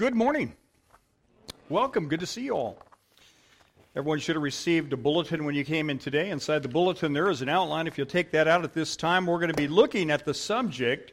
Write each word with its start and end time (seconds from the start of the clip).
Good 0.00 0.14
morning. 0.14 0.54
Welcome. 1.68 2.08
Good 2.08 2.20
to 2.20 2.26
see 2.26 2.40
you 2.40 2.56
all. 2.56 2.78
Everyone 3.94 4.18
should 4.18 4.34
have 4.34 4.42
received 4.42 4.94
a 4.94 4.96
bulletin 4.96 5.44
when 5.44 5.54
you 5.54 5.62
came 5.62 5.90
in 5.90 5.98
today. 5.98 6.30
Inside 6.30 6.62
the 6.62 6.70
bulletin, 6.70 7.12
there 7.12 7.28
is 7.28 7.42
an 7.42 7.50
outline. 7.50 7.86
If 7.86 7.98
you'll 7.98 8.06
take 8.06 8.30
that 8.30 8.48
out 8.48 8.64
at 8.64 8.72
this 8.72 8.96
time, 8.96 9.26
we're 9.26 9.40
going 9.40 9.52
to 9.52 9.54
be 9.54 9.68
looking 9.68 10.10
at 10.10 10.24
the 10.24 10.32
subject. 10.32 11.12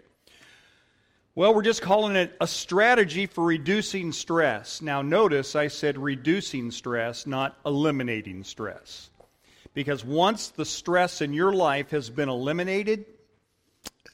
Well, 1.36 1.54
we're 1.54 1.64
just 1.64 1.82
calling 1.82 2.16
it 2.16 2.34
a 2.40 2.48
strategy 2.48 3.26
for 3.26 3.44
reducing 3.44 4.14
stress. 4.14 4.82
Now, 4.82 5.02
notice 5.02 5.54
I 5.54 5.68
said 5.68 5.98
reducing 5.98 6.72
stress, 6.72 7.28
not 7.28 7.58
eliminating 7.66 8.46
stress. 8.46 9.10
Because 9.74 10.06
once 10.06 10.48
the 10.48 10.64
stress 10.64 11.20
in 11.20 11.34
your 11.34 11.52
life 11.52 11.90
has 11.90 12.10
been 12.10 12.30
eliminated, 12.30 13.04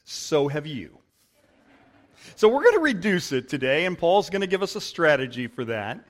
so 0.04 0.48
have 0.48 0.66
you. 0.66 0.98
So 2.36 2.48
we're 2.48 2.62
going 2.62 2.76
to 2.76 2.80
reduce 2.80 3.32
it 3.32 3.48
today, 3.48 3.86
and 3.86 3.96
Paul's 3.96 4.30
going 4.30 4.40
to 4.40 4.46
give 4.46 4.62
us 4.62 4.76
a 4.76 4.80
strategy 4.80 5.46
for 5.46 5.64
that. 5.66 6.04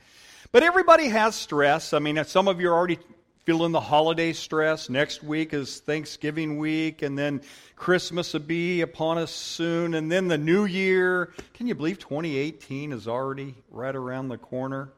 But 0.52 0.62
everybody 0.62 1.08
has 1.08 1.34
stress. 1.34 1.92
I 1.92 1.98
mean, 1.98 2.22
some 2.24 2.48
of 2.48 2.60
you 2.60 2.70
are 2.70 2.74
already 2.74 2.98
feeling 3.44 3.72
the 3.72 3.80
holiday 3.80 4.32
stress. 4.32 4.88
Next 4.88 5.22
week 5.22 5.52
is 5.52 5.80
Thanksgiving 5.80 6.56
week, 6.56 7.02
and 7.02 7.18
then 7.18 7.42
Christmas 7.76 8.32
will 8.32 8.40
be 8.40 8.80
upon 8.80 9.18
us 9.18 9.30
soon, 9.30 9.94
and 9.94 10.10
then 10.10 10.28
the 10.28 10.38
new 10.38 10.64
year. 10.64 11.34
Can 11.52 11.66
you 11.66 11.74
believe 11.74 11.98
2018 11.98 12.92
is 12.92 13.06
already 13.06 13.54
right 13.70 13.94
around 13.94 14.28
the 14.28 14.38
corner? 14.38 14.92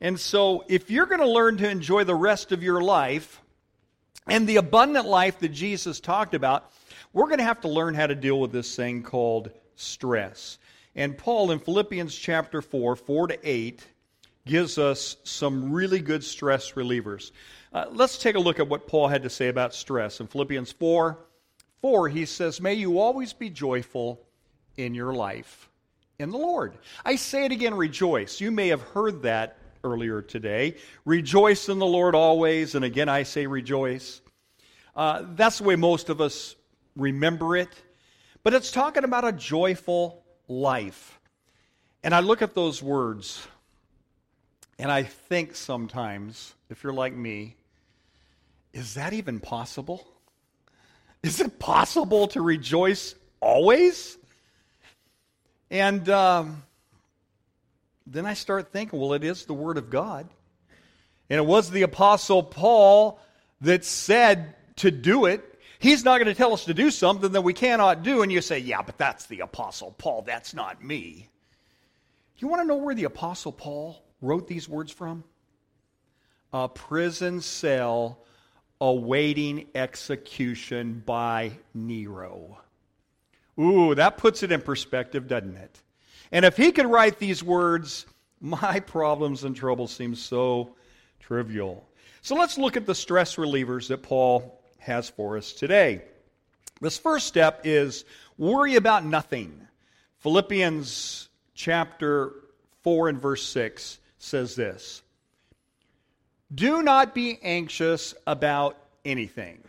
And 0.00 0.20
so, 0.20 0.64
if 0.68 0.90
you're 0.90 1.06
going 1.06 1.20
to 1.20 1.28
learn 1.28 1.56
to 1.58 1.68
enjoy 1.70 2.04
the 2.04 2.14
rest 2.14 2.52
of 2.52 2.62
your 2.62 2.82
life 2.82 3.40
and 4.26 4.46
the 4.46 4.56
abundant 4.56 5.06
life 5.06 5.38
that 5.38 5.48
Jesus 5.50 6.00
talked 6.00 6.34
about, 6.34 6.70
we're 7.14 7.26
going 7.26 7.38
to 7.38 7.44
have 7.44 7.62
to 7.62 7.68
learn 7.68 7.94
how 7.94 8.08
to 8.08 8.14
deal 8.14 8.38
with 8.38 8.52
this 8.52 8.76
thing 8.76 9.02
called 9.02 9.50
stress. 9.76 10.58
And 10.94 11.16
Paul 11.16 11.50
in 11.50 11.58
Philippians 11.58 12.14
chapter 12.14 12.62
4, 12.62 12.96
4 12.96 13.28
to 13.28 13.38
8, 13.42 13.86
gives 14.46 14.78
us 14.78 15.16
some 15.24 15.72
really 15.72 16.00
good 16.00 16.22
stress 16.22 16.72
relievers. 16.72 17.32
Uh, 17.72 17.86
let's 17.90 18.18
take 18.18 18.36
a 18.36 18.40
look 18.40 18.60
at 18.60 18.68
what 18.68 18.86
Paul 18.86 19.08
had 19.08 19.22
to 19.22 19.30
say 19.30 19.48
about 19.48 19.74
stress. 19.74 20.20
In 20.20 20.26
Philippians 20.26 20.72
4, 20.72 21.18
4, 21.80 22.08
he 22.08 22.26
says, 22.26 22.60
May 22.60 22.74
you 22.74 22.98
always 22.98 23.32
be 23.32 23.50
joyful 23.50 24.20
in 24.76 24.94
your 24.94 25.12
life 25.12 25.68
in 26.18 26.30
the 26.30 26.38
Lord. 26.38 26.74
I 27.04 27.16
say 27.16 27.44
it 27.44 27.52
again, 27.52 27.74
rejoice. 27.74 28.40
You 28.40 28.50
may 28.50 28.68
have 28.68 28.82
heard 28.82 29.22
that 29.22 29.58
earlier 29.82 30.22
today. 30.22 30.76
Rejoice 31.04 31.68
in 31.68 31.78
the 31.78 31.86
Lord 31.86 32.14
always. 32.14 32.74
And 32.74 32.84
again, 32.84 33.08
I 33.08 33.22
say 33.24 33.46
rejoice. 33.46 34.20
Uh, 34.94 35.24
that's 35.34 35.58
the 35.58 35.64
way 35.64 35.76
most 35.76 36.08
of 36.08 36.20
us 36.20 36.54
remember 36.96 37.56
it. 37.56 37.68
But 38.44 38.54
it's 38.54 38.70
talking 38.70 39.02
about 39.02 39.24
a 39.24 39.32
joyful 39.32 40.22
life. 40.46 41.18
And 42.04 42.14
I 42.14 42.20
look 42.20 42.42
at 42.42 42.54
those 42.54 42.82
words 42.82 43.44
and 44.78 44.90
I 44.90 45.04
think 45.04 45.54
sometimes, 45.54 46.54
if 46.68 46.82
you're 46.82 46.92
like 46.92 47.14
me, 47.14 47.56
is 48.72 48.94
that 48.94 49.12
even 49.12 49.40
possible? 49.40 50.06
Is 51.22 51.40
it 51.40 51.58
possible 51.58 52.26
to 52.28 52.42
rejoice 52.42 53.14
always? 53.40 54.18
And 55.70 56.08
um, 56.10 56.64
then 58.06 58.26
I 58.26 58.34
start 58.34 58.72
thinking, 58.72 58.98
well, 58.98 59.14
it 59.14 59.24
is 59.24 59.44
the 59.44 59.54
Word 59.54 59.78
of 59.78 59.90
God. 59.90 60.28
And 61.30 61.38
it 61.38 61.46
was 61.46 61.70
the 61.70 61.82
Apostle 61.82 62.42
Paul 62.42 63.20
that 63.60 63.84
said 63.84 64.54
to 64.76 64.90
do 64.90 65.26
it. 65.26 65.53
He's 65.78 66.04
not 66.04 66.18
going 66.18 66.32
to 66.32 66.34
tell 66.34 66.52
us 66.52 66.64
to 66.66 66.74
do 66.74 66.90
something 66.90 67.32
that 67.32 67.42
we 67.42 67.52
cannot 67.52 68.02
do. 68.02 68.22
And 68.22 68.32
you 68.32 68.40
say, 68.40 68.58
yeah, 68.58 68.82
but 68.82 68.98
that's 68.98 69.26
the 69.26 69.40
Apostle 69.40 69.94
Paul. 69.98 70.22
That's 70.22 70.54
not 70.54 70.82
me. 70.82 71.28
You 72.38 72.48
want 72.48 72.62
to 72.62 72.66
know 72.66 72.76
where 72.76 72.94
the 72.94 73.04
Apostle 73.04 73.52
Paul 73.52 74.02
wrote 74.20 74.48
these 74.48 74.68
words 74.68 74.92
from? 74.92 75.24
A 76.52 76.68
prison 76.68 77.40
cell 77.40 78.18
awaiting 78.80 79.66
execution 79.74 81.02
by 81.04 81.52
Nero. 81.74 82.58
Ooh, 83.58 83.94
that 83.94 84.16
puts 84.16 84.42
it 84.42 84.52
in 84.52 84.60
perspective, 84.60 85.28
doesn't 85.28 85.56
it? 85.56 85.80
And 86.32 86.44
if 86.44 86.56
he 86.56 86.72
could 86.72 86.86
write 86.86 87.18
these 87.18 87.42
words, 87.42 88.06
my 88.40 88.80
problems 88.80 89.44
and 89.44 89.54
troubles 89.54 89.92
seem 89.92 90.14
so 90.14 90.74
trivial. 91.20 91.88
So 92.22 92.34
let's 92.34 92.58
look 92.58 92.76
at 92.76 92.86
the 92.86 92.94
stress 92.94 93.36
relievers 93.36 93.88
that 93.88 94.02
Paul 94.02 94.60
has 94.84 95.08
for 95.08 95.36
us 95.36 95.52
today. 95.52 96.02
This 96.80 96.98
first 96.98 97.26
step 97.26 97.62
is 97.64 98.04
worry 98.38 98.76
about 98.76 99.04
nothing. 99.04 99.66
Philippians 100.18 101.28
chapter 101.54 102.32
4 102.82 103.08
and 103.08 103.20
verse 103.20 103.42
6 103.46 103.98
says 104.18 104.54
this 104.54 105.02
Do 106.54 106.82
not 106.82 107.14
be 107.14 107.38
anxious 107.42 108.14
about 108.26 108.76
anything. 109.04 109.62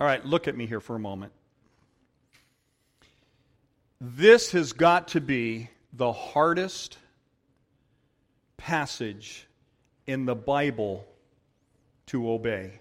All 0.00 0.06
right, 0.06 0.24
look 0.24 0.48
at 0.48 0.56
me 0.56 0.66
here 0.66 0.80
for 0.80 0.96
a 0.96 1.00
moment. 1.00 1.32
This 4.00 4.52
has 4.52 4.72
got 4.72 5.08
to 5.08 5.20
be 5.20 5.70
the 5.92 6.12
hardest 6.12 6.98
passage 8.56 9.46
in 10.06 10.26
the 10.26 10.34
Bible 10.34 11.06
to 12.06 12.30
obey. 12.30 12.80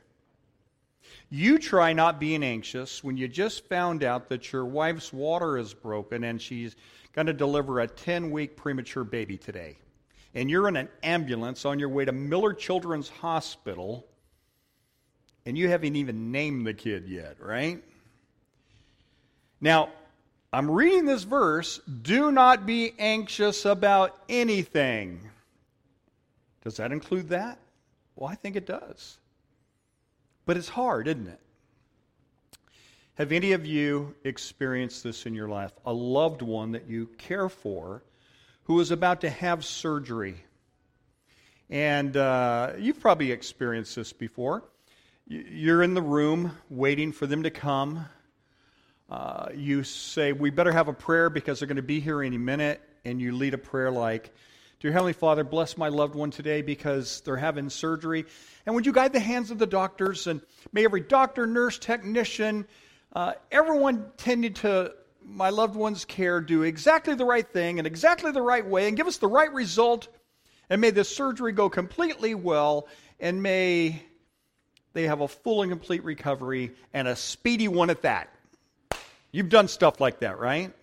You 1.33 1.57
try 1.57 1.93
not 1.93 2.19
being 2.19 2.43
anxious 2.43 3.03
when 3.03 3.17
you 3.17 3.27
just 3.27 3.67
found 3.67 4.03
out 4.03 4.29
that 4.29 4.51
your 4.51 4.65
wife's 4.65 5.11
water 5.11 5.57
is 5.57 5.73
broken 5.73 6.25
and 6.25 6.39
she's 6.39 6.75
going 7.13 7.25
to 7.25 7.33
deliver 7.33 7.79
a 7.79 7.87
10 7.87 8.29
week 8.29 8.55
premature 8.55 9.03
baby 9.03 9.39
today. 9.39 9.79
And 10.35 10.47
you're 10.47 10.67
in 10.67 10.75
an 10.75 10.89
ambulance 11.01 11.65
on 11.65 11.79
your 11.79 11.89
way 11.89 12.05
to 12.05 12.11
Miller 12.11 12.53
Children's 12.53 13.09
Hospital 13.09 14.05
and 15.43 15.57
you 15.57 15.69
haven't 15.69 15.95
even 15.95 16.31
named 16.31 16.67
the 16.67 16.73
kid 16.75 17.07
yet, 17.07 17.37
right? 17.39 17.83
Now, 19.59 19.89
I'm 20.53 20.69
reading 20.69 21.05
this 21.05 21.23
verse 21.23 21.79
do 22.03 22.31
not 22.31 22.67
be 22.67 22.93
anxious 22.99 23.65
about 23.65 24.15
anything. 24.29 25.31
Does 26.63 26.77
that 26.77 26.91
include 26.91 27.29
that? 27.29 27.57
Well, 28.15 28.29
I 28.29 28.35
think 28.35 28.55
it 28.55 28.67
does. 28.67 29.17
But 30.45 30.57
it's 30.57 30.69
hard, 30.69 31.07
isn't 31.07 31.27
it? 31.27 31.39
Have 33.15 33.31
any 33.31 33.51
of 33.51 33.65
you 33.65 34.15
experienced 34.23 35.03
this 35.03 35.25
in 35.25 35.35
your 35.35 35.47
life? 35.47 35.71
A 35.85 35.93
loved 35.93 36.41
one 36.41 36.71
that 36.71 36.87
you 36.87 37.07
care 37.17 37.47
for 37.47 38.03
who 38.63 38.79
is 38.79 38.91
about 38.91 39.21
to 39.21 39.29
have 39.29 39.63
surgery. 39.63 40.35
And 41.69 42.17
uh, 42.17 42.71
you've 42.77 42.99
probably 42.99 43.31
experienced 43.31 43.95
this 43.95 44.13
before. 44.13 44.63
You're 45.27 45.83
in 45.83 45.93
the 45.93 46.01
room 46.01 46.57
waiting 46.69 47.11
for 47.11 47.27
them 47.27 47.43
to 47.43 47.49
come. 47.49 48.05
Uh, 49.09 49.49
you 49.55 49.83
say, 49.83 50.33
We 50.33 50.49
better 50.49 50.71
have 50.71 50.87
a 50.87 50.93
prayer 50.93 51.29
because 51.29 51.59
they're 51.59 51.67
going 51.67 51.75
to 51.77 51.81
be 51.81 51.99
here 51.99 52.21
any 52.21 52.37
minute. 52.37 52.81
And 53.05 53.21
you 53.21 53.35
lead 53.35 53.53
a 53.53 53.57
prayer 53.57 53.91
like, 53.91 54.33
Dear 54.83 54.91
Heavenly 54.91 55.13
Father, 55.13 55.45
bless 55.45 55.77
my 55.77 55.87
loved 55.87 56.13
one 56.13 56.29
today 56.29 56.61
because 56.61 57.21
they're 57.21 57.37
having 57.37 57.69
surgery. 57.69 58.25
And 58.65 58.75
would 58.75 58.85
you 58.85 58.91
guide 58.91 59.13
the 59.13 59.19
hands 59.21 59.49
of 59.49 59.57
the 59.57 59.65
doctors? 59.65 60.27
And 60.27 60.41
may 60.73 60.83
every 60.83 60.99
doctor, 60.99 61.47
nurse, 61.47 61.79
technician, 61.79 62.67
uh, 63.13 63.31
everyone 63.49 64.11
tending 64.17 64.55
to 64.55 64.93
my 65.25 65.51
loved 65.51 65.77
one's 65.77 66.03
care 66.03 66.41
do 66.41 66.63
exactly 66.63 67.15
the 67.15 67.23
right 67.23 67.47
thing 67.47 67.77
and 67.77 67.87
exactly 67.87 68.33
the 68.33 68.41
right 68.41 68.67
way 68.67 68.89
and 68.89 68.97
give 68.97 69.07
us 69.07 69.19
the 69.19 69.27
right 69.27 69.53
result. 69.53 70.09
And 70.69 70.81
may 70.81 70.89
this 70.89 71.07
surgery 71.07 71.53
go 71.53 71.69
completely 71.69 72.35
well. 72.35 72.89
And 73.21 73.41
may 73.41 74.03
they 74.91 75.03
have 75.03 75.21
a 75.21 75.29
full 75.29 75.61
and 75.61 75.71
complete 75.71 76.03
recovery 76.03 76.71
and 76.93 77.07
a 77.07 77.15
speedy 77.15 77.69
one 77.69 77.89
at 77.89 78.01
that. 78.01 78.35
You've 79.31 79.47
done 79.47 79.69
stuff 79.69 80.01
like 80.01 80.19
that, 80.19 80.39
right? 80.39 80.73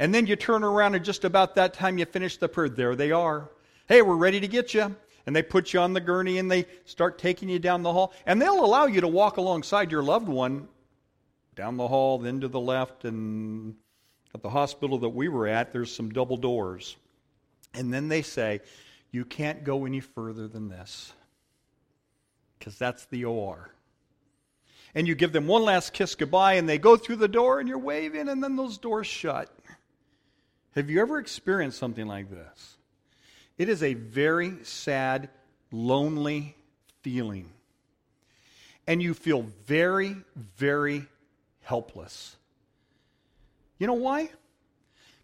And 0.00 0.14
then 0.14 0.26
you 0.26 0.34
turn 0.34 0.64
around, 0.64 0.94
and 0.94 1.04
just 1.04 1.26
about 1.26 1.56
that 1.56 1.74
time 1.74 1.98
you 1.98 2.06
finish 2.06 2.38
the 2.38 2.48
prayer, 2.48 2.70
there 2.70 2.96
they 2.96 3.12
are. 3.12 3.50
Hey, 3.86 4.00
we're 4.00 4.16
ready 4.16 4.40
to 4.40 4.48
get 4.48 4.72
you. 4.72 4.96
And 5.26 5.36
they 5.36 5.42
put 5.42 5.74
you 5.74 5.80
on 5.80 5.92
the 5.92 6.00
gurney 6.00 6.38
and 6.38 6.50
they 6.50 6.64
start 6.86 7.18
taking 7.18 7.50
you 7.50 7.58
down 7.58 7.82
the 7.82 7.92
hall. 7.92 8.14
And 8.24 8.40
they'll 8.40 8.64
allow 8.64 8.86
you 8.86 9.02
to 9.02 9.08
walk 9.08 9.36
alongside 9.36 9.92
your 9.92 10.02
loved 10.02 10.26
one 10.26 10.68
down 11.54 11.76
the 11.76 11.86
hall, 11.86 12.18
then 12.18 12.40
to 12.40 12.48
the 12.48 12.58
left. 12.58 13.04
And 13.04 13.74
at 14.34 14.40
the 14.40 14.48
hospital 14.48 14.96
that 15.00 15.10
we 15.10 15.28
were 15.28 15.46
at, 15.46 15.70
there's 15.70 15.94
some 15.94 16.08
double 16.08 16.38
doors. 16.38 16.96
And 17.74 17.92
then 17.92 18.08
they 18.08 18.22
say, 18.22 18.60
You 19.12 19.26
can't 19.26 19.64
go 19.64 19.84
any 19.84 20.00
further 20.00 20.48
than 20.48 20.70
this 20.70 21.12
because 22.58 22.78
that's 22.78 23.04
the 23.04 23.26
OR 23.26 23.70
and 24.94 25.06
you 25.06 25.14
give 25.14 25.32
them 25.32 25.46
one 25.46 25.62
last 25.62 25.92
kiss 25.92 26.14
goodbye, 26.14 26.54
and 26.54 26.68
they 26.68 26.78
go 26.78 26.96
through 26.96 27.16
the 27.16 27.28
door, 27.28 27.60
and 27.60 27.68
you're 27.68 27.78
waving, 27.78 28.28
and 28.28 28.42
then 28.42 28.56
those 28.56 28.78
doors 28.78 29.06
shut. 29.06 29.48
Have 30.74 30.88
you 30.88 31.00
ever 31.00 31.18
experienced 31.18 31.78
something 31.78 32.06
like 32.06 32.30
this? 32.30 32.76
It 33.58 33.68
is 33.68 33.82
a 33.82 33.94
very 33.94 34.54
sad, 34.62 35.28
lonely 35.72 36.56
feeling. 37.02 37.50
And 38.86 39.02
you 39.02 39.14
feel 39.14 39.42
very, 39.66 40.16
very 40.36 41.06
helpless. 41.62 42.36
You 43.78 43.86
know 43.86 43.94
why? 43.94 44.30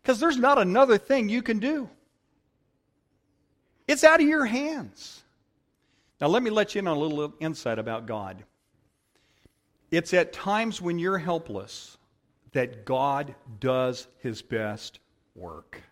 Because 0.03 0.21
there's 0.21 0.37
not 0.37 0.59
another 0.59 0.99
thing 0.99 1.29
you 1.29 1.43
can 1.43 1.59
do. 1.59 1.89
It's 3.89 4.05
out 4.05 4.21
of 4.21 4.27
your 4.27 4.47
hands. 4.47 5.23
Now, 6.21 6.29
let 6.29 6.43
me 6.43 6.51
let 6.51 6.75
you 6.75 6.81
in 6.81 6.89
on 6.89 6.97
a 6.97 7.01
little 7.01 7.35
insight 7.41 7.79
about 7.79 8.07
God. 8.07 8.45
It's 9.91 10.13
at 10.15 10.33
times 10.33 10.81
when 10.81 10.99
you're 10.99 11.19
helpless 11.19 11.97
that 12.53 12.85
God 12.85 13.35
does 13.61 14.09
his 14.19 14.43
best 14.43 14.99
work. 15.37 15.83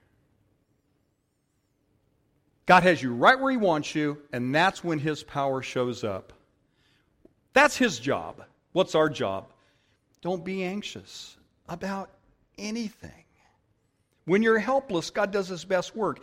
God 2.67 2.82
has 2.82 3.02
you 3.02 3.12
right 3.12 3.38
where 3.38 3.50
he 3.50 3.56
wants 3.56 3.94
you, 3.94 4.19
and 4.32 4.55
that's 4.55 4.82
when 4.82 4.99
his 4.99 5.23
power 5.23 5.62
shows 5.62 6.02
up. 6.02 6.32
That's 7.52 7.76
his 7.76 7.99
job. 7.99 8.43
What's 8.73 8.94
our 8.94 9.08
job? 9.08 9.46
Don't 10.23 10.44
be 10.44 10.64
anxious 10.64 11.37
about 11.69 12.11
anything. 12.56 13.11
When 14.25 14.43
you're 14.43 14.58
helpless, 14.58 15.11
God 15.11 15.31
does 15.31 15.49
his 15.49 15.64
best 15.64 15.94
work. 15.94 16.23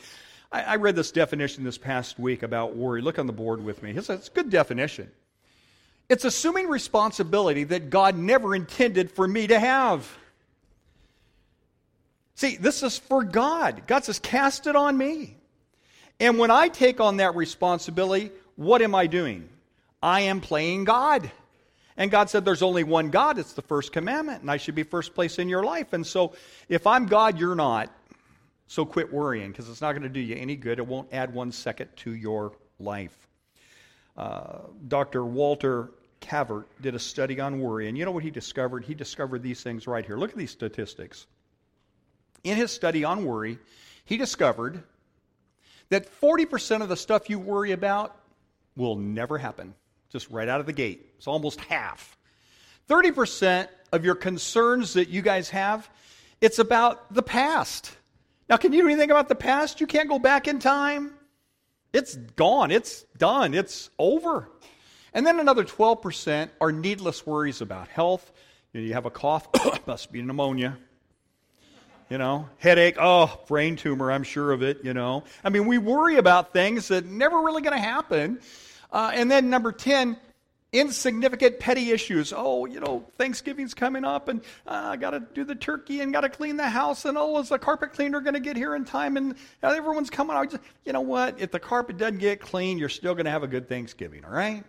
I, 0.52 0.62
I 0.64 0.76
read 0.78 0.96
this 0.96 1.12
definition 1.12 1.64
this 1.64 1.78
past 1.78 2.18
week 2.18 2.42
about 2.42 2.76
worry. 2.76 3.02
Look 3.02 3.20
on 3.20 3.28
the 3.28 3.34
board 3.34 3.64
with 3.64 3.84
me. 3.84 3.92
It's 3.92 4.10
a, 4.10 4.14
it's 4.14 4.28
a 4.28 4.32
good 4.32 4.50
definition. 4.50 5.12
It's 6.10 6.26
assuming 6.26 6.68
responsibility 6.68 7.64
that 7.66 7.90
God 7.90 8.18
never 8.18 8.56
intended 8.56 9.12
for 9.12 9.28
me 9.28 9.48
to 9.48 9.60
have. 9.60 10.10
See, 12.42 12.56
this 12.56 12.82
is 12.82 12.98
for 12.98 13.24
God. 13.24 13.84
God 13.86 14.04
says, 14.04 14.18
cast 14.18 14.66
it 14.66 14.76
on 14.76 14.98
me. 14.98 15.36
And 16.20 16.40
when 16.40 16.50
I 16.50 16.70
take 16.70 17.00
on 17.00 17.18
that 17.18 17.36
responsibility, 17.36 18.32
what 18.56 18.82
am 18.82 18.96
I 18.96 19.06
doing? 19.06 19.48
I 20.02 20.22
am 20.22 20.42
playing 20.42 20.86
God. 20.86 21.30
And 21.98 22.10
God 22.10 22.32
said, 22.32 22.44
There's 22.44 22.64
only 22.64 22.84
one 22.84 23.12
God. 23.12 23.38
It's 23.38 23.54
the 23.54 23.62
first 23.62 23.92
commandment, 23.92 24.42
and 24.42 24.50
I 24.50 24.58
should 24.58 24.74
be 24.74 24.82
first 24.82 25.14
place 25.14 25.38
in 25.38 25.50
your 25.50 25.64
life. 25.64 25.94
And 25.94 26.04
so, 26.04 26.34
if 26.68 26.88
I'm 26.88 27.06
God, 27.06 27.38
you're 27.38 27.54
not. 27.54 27.94
So 28.66 28.86
quit 28.86 29.14
worrying 29.14 29.52
because 29.52 29.70
it's 29.70 29.82
not 29.82 29.92
going 29.92 30.02
to 30.02 30.10
do 30.10 30.20
you 30.20 30.36
any 30.36 30.56
good. 30.56 30.80
It 30.80 30.88
won't 30.88 31.14
add 31.14 31.36
one 31.36 31.52
second 31.52 31.90
to 31.98 32.16
your 32.16 32.54
life. 32.80 33.16
Uh, 34.18 34.62
Dr. 34.88 35.24
Walter 35.24 35.92
Cavert 36.22 36.66
did 36.82 36.96
a 36.96 37.00
study 37.00 37.40
on 37.40 37.60
worry, 37.60 37.88
and 37.88 37.96
you 37.96 38.04
know 38.04 38.12
what 38.12 38.24
he 38.24 38.32
discovered? 38.32 38.84
He 38.84 38.96
discovered 38.96 39.44
these 39.44 39.62
things 39.62 39.86
right 39.86 40.04
here. 40.04 40.18
Look 40.18 40.32
at 40.32 40.38
these 40.38 40.50
statistics. 40.50 41.28
In 42.44 42.58
his 42.58 42.72
study 42.72 43.04
on 43.04 43.26
worry, 43.26 43.60
he 44.06 44.18
discovered 44.18 44.84
that 45.90 46.08
40% 46.22 46.82
of 46.82 46.90
the 46.90 46.98
stuff 46.98 47.30
you 47.30 47.38
worry 47.38 47.72
about 47.72 48.16
will 48.76 48.96
never 48.96 49.38
happen, 49.38 49.76
just 50.10 50.30
right 50.30 50.48
out 50.48 50.60
of 50.60 50.66
the 50.66 50.74
gate. 50.74 51.14
It's 51.18 51.28
almost 51.28 51.60
half. 51.62 52.18
30% 52.90 53.68
of 53.92 54.06
your 54.06 54.16
concerns 54.16 54.94
that 54.94 55.10
you 55.10 55.22
guys 55.22 55.50
have, 55.50 55.90
it's 56.40 56.60
about 56.60 57.14
the 57.14 57.22
past. 57.22 57.96
Now, 58.50 58.58
can 58.58 58.74
you 58.74 58.82
do 58.82 58.88
anything 58.88 59.12
about 59.12 59.30
the 59.30 59.36
past? 59.36 59.80
You 59.80 59.88
can't 59.88 60.10
go 60.10 60.20
back 60.20 60.48
in 60.48 60.60
time. 60.60 61.14
It's 61.94 62.16
gone. 62.16 62.72
It's 62.72 63.04
done. 63.18 63.54
It's 63.54 63.90
over. 64.00 64.50
And 65.14 65.26
then 65.26 65.40
another 65.40 65.64
12% 65.64 66.50
are 66.60 66.72
needless 66.72 67.26
worries 67.26 67.62
about 67.62 67.88
health. 67.90 68.32
You, 68.74 68.82
know, 68.82 68.88
you 68.88 68.94
have 68.94 69.06
a 69.06 69.12
cough, 69.12 69.48
must 69.86 70.12
be 70.12 70.22
pneumonia. 70.22 70.78
You 72.12 72.18
know, 72.18 72.50
headache, 72.58 72.98
oh, 73.00 73.40
brain 73.48 73.78
tumor, 73.78 74.12
I'm 74.12 74.24
sure 74.24 74.52
of 74.52 74.62
it, 74.64 74.84
you 74.84 74.94
know. 74.94 75.24
I 75.46 75.50
mean, 75.50 75.66
we 75.66 75.78
worry 75.78 76.18
about 76.18 76.52
things 76.52 76.90
that 76.90 77.06
never 77.06 77.40
really 77.40 77.62
going 77.62 77.78
to 77.78 77.82
happen. 77.82 78.42
Uh, 78.92 79.12
and 79.14 79.32
then 79.32 79.50
number 79.50 79.72
10, 79.72 80.18
insignificant 80.74 81.62
petty 81.62 81.92
issues. 81.92 82.34
Oh, 82.36 82.66
you 82.66 82.82
know, 82.82 83.06
Thanksgiving's 83.18 83.74
coming 83.74 84.04
up 84.04 84.28
and 84.28 84.42
uh, 84.68 84.90
I 84.92 84.98
got 84.98 85.12
to 85.12 85.22
do 85.22 85.46
the 85.46 85.56
turkey 85.56 86.02
and 86.02 86.12
got 86.12 86.22
to 86.22 86.30
clean 86.30 86.58
the 86.58 86.68
house. 86.68 87.06
And 87.06 87.18
oh, 87.18 87.40
is 87.40 87.48
the 87.48 87.58
carpet 87.58 87.94
cleaner 87.94 88.20
going 88.20 88.34
to 88.34 88.42
get 88.42 88.58
here 88.58 88.76
in 88.76 88.84
time? 88.84 89.16
And 89.16 89.36
uh, 89.64 89.70
everyone's 89.70 90.10
coming 90.10 90.36
out. 90.36 90.54
You 90.86 90.92
know 90.92 91.00
what? 91.00 91.40
If 91.40 91.52
the 91.52 91.62
carpet 91.62 91.98
doesn't 91.98 92.18
get 92.18 92.42
clean, 92.42 92.78
you're 92.78 92.90
still 92.90 93.14
going 93.14 93.24
to 93.24 93.32
have 93.32 93.44
a 93.44 93.48
good 93.48 93.70
Thanksgiving, 93.70 94.26
all 94.26 94.34
right? 94.34 94.66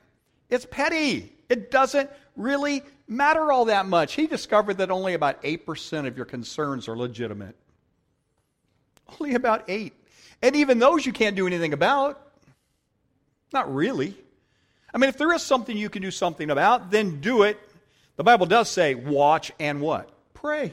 It's 0.49 0.65
petty. 0.65 1.33
It 1.53 1.71
doesn't 1.71 2.09
really 2.35 2.83
matter 3.07 3.53
all 3.53 3.67
that 3.67 3.85
much. 3.85 4.15
He 4.15 4.27
discovered 4.27 4.79
that 4.79 4.91
only 4.91 5.13
about 5.13 5.43
8% 5.43 6.07
of 6.07 6.17
your 6.17 6.25
concerns 6.25 6.89
are 6.89 6.97
legitimate. 6.97 7.55
Only 9.21 9.35
about 9.35 9.65
8. 9.69 9.93
And 10.41 10.57
even 10.57 10.79
those 10.79 11.05
you 11.05 11.13
can't 11.13 11.37
do 11.37 11.47
anything 11.47 11.75
about. 11.75 12.27
Not 13.53 13.73
really. 13.75 14.17
I 14.95 14.97
mean, 14.97 15.11
if 15.11 15.19
there 15.19 15.31
is 15.35 15.43
something 15.43 15.77
you 15.77 15.91
can 15.91 16.01
do 16.01 16.11
something 16.11 16.49
about, 16.49 16.91
then 16.91 17.21
do 17.21 17.43
it. 17.43 17.59
The 18.17 18.25
Bible 18.25 18.47
does 18.47 18.71
say, 18.71 18.95
watch 18.95 19.53
and 19.61 19.83
what? 19.83 20.09
Pray. 20.33 20.73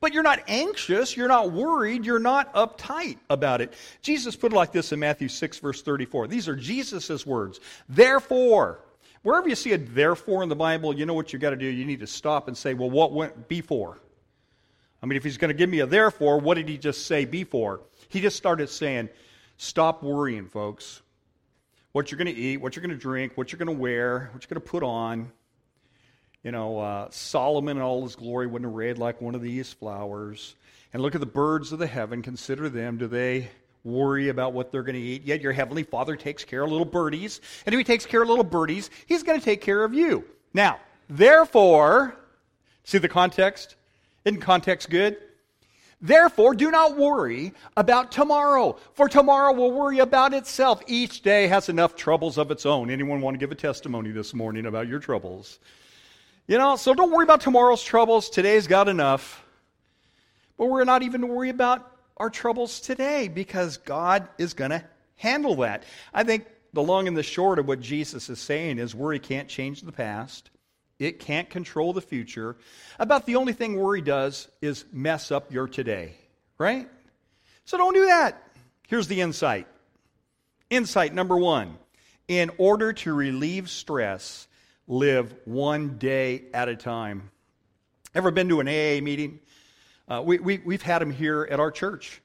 But 0.00 0.12
you're 0.12 0.24
not 0.24 0.40
anxious, 0.48 1.16
you're 1.16 1.28
not 1.28 1.52
worried, 1.52 2.04
you're 2.04 2.18
not 2.18 2.52
uptight 2.54 3.18
about 3.30 3.60
it. 3.60 3.72
Jesus 4.00 4.34
put 4.34 4.52
it 4.52 4.56
like 4.56 4.72
this 4.72 4.90
in 4.90 4.98
Matthew 4.98 5.28
6, 5.28 5.60
verse 5.60 5.80
34. 5.80 6.26
These 6.26 6.48
are 6.48 6.56
Jesus' 6.56 7.24
words. 7.24 7.60
Therefore, 7.88 8.80
wherever 9.22 9.48
you 9.48 9.54
see 9.54 9.72
a 9.72 9.78
therefore 9.78 10.42
in 10.42 10.48
the 10.48 10.56
Bible, 10.56 10.96
you 10.96 11.06
know 11.06 11.14
what 11.14 11.32
you've 11.32 11.42
got 11.42 11.50
to 11.50 11.56
do? 11.56 11.66
You 11.66 11.84
need 11.84 12.00
to 12.00 12.06
stop 12.06 12.48
and 12.48 12.56
say, 12.56 12.74
well, 12.74 12.90
what 12.90 13.12
went 13.12 13.48
before? 13.48 13.98
I 15.02 15.06
mean, 15.06 15.16
if 15.16 15.24
he's 15.24 15.38
going 15.38 15.48
to 15.48 15.54
give 15.54 15.68
me 15.68 15.80
a 15.80 15.86
therefore, 15.86 16.38
what 16.38 16.54
did 16.54 16.68
he 16.68 16.78
just 16.78 17.06
say 17.06 17.24
before? 17.24 17.80
He 18.08 18.20
just 18.20 18.36
started 18.36 18.68
saying, 18.68 19.08
stop 19.56 20.02
worrying, 20.02 20.46
folks 20.46 21.02
what 21.92 22.10
you're 22.10 22.18
going 22.18 22.34
to 22.34 22.40
eat, 22.40 22.56
what 22.56 22.74
you're 22.74 22.82
going 22.82 22.96
to 22.96 23.00
drink, 23.00 23.32
what 23.36 23.52
you're 23.52 23.58
going 23.58 23.74
to 23.74 23.80
wear, 23.80 24.30
what 24.32 24.42
you're 24.42 24.48
going 24.48 24.62
to 24.62 24.68
put 24.68 24.82
on. 24.82 25.30
You 26.42 26.50
know, 26.50 26.78
uh, 26.80 27.08
Solomon 27.10 27.76
in 27.76 27.82
all 27.82 28.02
his 28.02 28.16
glory 28.16 28.46
wouldn't 28.46 28.68
have 28.68 28.74
read 28.74 28.98
like 28.98 29.20
one 29.20 29.34
of 29.34 29.42
these 29.42 29.72
flowers. 29.72 30.56
And 30.92 31.02
look 31.02 31.14
at 31.14 31.20
the 31.20 31.26
birds 31.26 31.72
of 31.72 31.78
the 31.78 31.86
heaven, 31.86 32.22
consider 32.22 32.68
them. 32.68 32.98
Do 32.98 33.06
they 33.06 33.48
worry 33.84 34.28
about 34.28 34.52
what 34.52 34.70
they're 34.70 34.82
going 34.82 34.94
to 34.94 35.00
eat? 35.00 35.24
Yet 35.24 35.40
your 35.40 35.52
heavenly 35.52 35.82
Father 35.82 36.16
takes 36.16 36.44
care 36.44 36.62
of 36.62 36.70
little 36.70 36.84
birdies. 36.84 37.40
And 37.66 37.74
if 37.74 37.78
he 37.78 37.84
takes 37.84 38.06
care 38.06 38.22
of 38.22 38.28
little 38.28 38.44
birdies, 38.44 38.90
he's 39.06 39.22
going 39.22 39.38
to 39.38 39.44
take 39.44 39.60
care 39.60 39.84
of 39.84 39.94
you. 39.94 40.24
Now, 40.54 40.78
therefore, 41.08 42.16
see 42.84 42.98
the 42.98 43.08
context? 43.08 43.76
Isn't 44.24 44.40
context 44.40 44.90
good? 44.90 45.16
Therefore, 46.00 46.54
do 46.54 46.70
not 46.72 46.96
worry 46.96 47.52
about 47.76 48.10
tomorrow, 48.10 48.76
for 48.94 49.08
tomorrow 49.08 49.52
will 49.52 49.70
worry 49.70 50.00
about 50.00 50.34
itself. 50.34 50.82
Each 50.88 51.22
day 51.22 51.46
has 51.46 51.68
enough 51.68 51.94
troubles 51.94 52.38
of 52.38 52.50
its 52.50 52.66
own. 52.66 52.90
Anyone 52.90 53.20
want 53.20 53.34
to 53.34 53.38
give 53.38 53.52
a 53.52 53.54
testimony 53.54 54.10
this 54.10 54.34
morning 54.34 54.66
about 54.66 54.88
your 54.88 54.98
troubles? 54.98 55.60
You 56.48 56.58
know, 56.58 56.74
so 56.74 56.92
don't 56.92 57.12
worry 57.12 57.22
about 57.22 57.40
tomorrow's 57.40 57.84
troubles. 57.84 58.30
Today's 58.30 58.66
got 58.66 58.88
enough. 58.88 59.44
But 60.58 60.66
we're 60.66 60.84
not 60.84 61.04
even 61.04 61.20
to 61.20 61.28
worry 61.28 61.50
about 61.50 61.91
our 62.16 62.30
troubles 62.30 62.80
today 62.80 63.28
because 63.28 63.76
God 63.78 64.28
is 64.38 64.54
going 64.54 64.70
to 64.70 64.84
handle 65.16 65.56
that. 65.56 65.84
I 66.12 66.24
think 66.24 66.46
the 66.72 66.82
long 66.82 67.08
and 67.08 67.16
the 67.16 67.22
short 67.22 67.58
of 67.58 67.66
what 67.66 67.80
Jesus 67.80 68.28
is 68.28 68.38
saying 68.38 68.78
is 68.78 68.94
worry 68.94 69.18
can't 69.18 69.48
change 69.48 69.82
the 69.82 69.92
past. 69.92 70.50
It 70.98 71.18
can't 71.18 71.50
control 71.50 71.92
the 71.92 72.00
future. 72.00 72.56
About 72.98 73.26
the 73.26 73.36
only 73.36 73.52
thing 73.52 73.76
worry 73.76 74.00
does 74.00 74.48
is 74.60 74.84
mess 74.92 75.32
up 75.32 75.52
your 75.52 75.66
today, 75.66 76.14
right? 76.58 76.88
So 77.64 77.76
don't 77.76 77.94
do 77.94 78.06
that. 78.06 78.42
Here's 78.88 79.08
the 79.08 79.20
insight. 79.20 79.66
Insight 80.70 81.14
number 81.14 81.36
one 81.36 81.76
in 82.28 82.50
order 82.56 82.92
to 82.92 83.12
relieve 83.12 83.68
stress, 83.68 84.46
live 84.86 85.34
one 85.44 85.98
day 85.98 86.44
at 86.54 86.68
a 86.68 86.76
time. 86.76 87.30
Ever 88.14 88.30
been 88.30 88.48
to 88.48 88.60
an 88.60 88.68
AA 88.68 89.02
meeting? 89.02 89.40
Uh, 90.08 90.22
we, 90.24 90.38
we, 90.38 90.58
we've 90.58 90.82
had 90.82 91.00
them 91.00 91.10
here 91.10 91.46
at 91.50 91.60
our 91.60 91.70
church. 91.70 92.20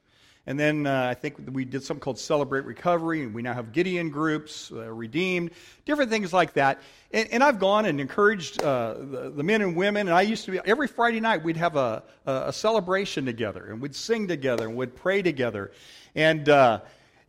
And 0.47 0.57
then 0.57 0.87
uh, 0.87 1.07
I 1.11 1.13
think 1.13 1.35
we 1.51 1.65
did 1.65 1.83
something 1.83 1.99
called 1.99 2.17
Celebrate 2.17 2.63
Recovery, 2.63 3.21
and 3.21 3.33
we 3.33 3.41
now 3.41 3.53
have 3.53 3.73
Gideon 3.73 4.09
groups, 4.09 4.71
uh, 4.71 4.89
Redeemed, 4.93 5.51
different 5.83 6.09
things 6.09 6.31
like 6.31 6.53
that. 6.53 6.81
And, 7.11 7.27
and 7.33 7.43
I've 7.43 7.59
gone 7.59 7.85
and 7.85 7.99
encouraged 7.99 8.63
uh, 8.63 8.93
the, 8.93 9.33
the, 9.35 9.43
men 9.43 9.61
and 9.61 9.75
women, 9.75 10.07
and 10.07 10.15
I 10.15 10.21
used 10.21 10.45
to 10.45 10.51
be, 10.51 10.59
every 10.63 10.87
Friday 10.87 11.19
night 11.19 11.43
we'd 11.43 11.57
have 11.57 11.75
a, 11.75 12.01
a, 12.25 12.53
celebration 12.53 13.25
together, 13.25 13.65
and 13.65 13.81
we'd 13.81 13.93
sing 13.93 14.29
together, 14.29 14.69
and 14.69 14.77
we'd 14.77 14.95
pray 14.95 15.21
together. 15.21 15.73
And, 16.15 16.47
uh, 16.47 16.79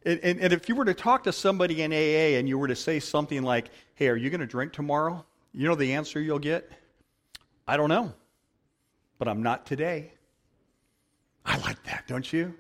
and, 0.05 0.21
and 0.23 0.53
if 0.53 0.69
you 0.69 0.77
were 0.77 0.85
to 0.85 0.95
talk 0.95 1.25
to 1.25 1.33
somebody 1.33 1.83
in 1.83 1.93
AA 1.93 2.39
and 2.39 2.49
you 2.49 2.57
were 2.57 2.69
to 2.69 2.77
say 2.77 3.01
something 3.01 3.43
like, 3.43 3.71
hey, 3.97 4.09
are 4.09 4.17
you 4.17 4.31
going 4.31 4.41
to 4.41 4.47
drink 4.47 4.73
tomorrow? 4.73 5.27
You 5.53 5.67
know 5.67 5.75
the 5.75 5.95
answer 5.95 6.21
you'll 6.21 6.39
get? 6.39 6.71
I 7.67 7.77
don't 7.77 7.89
know, 7.89 8.13
but 9.19 9.27
I'm 9.27 9.43
not 9.43 9.67
today. 9.67 10.13
I 11.49 11.57
like 11.59 11.83
that, 11.85 12.07
don't 12.07 12.31
you? 12.31 12.55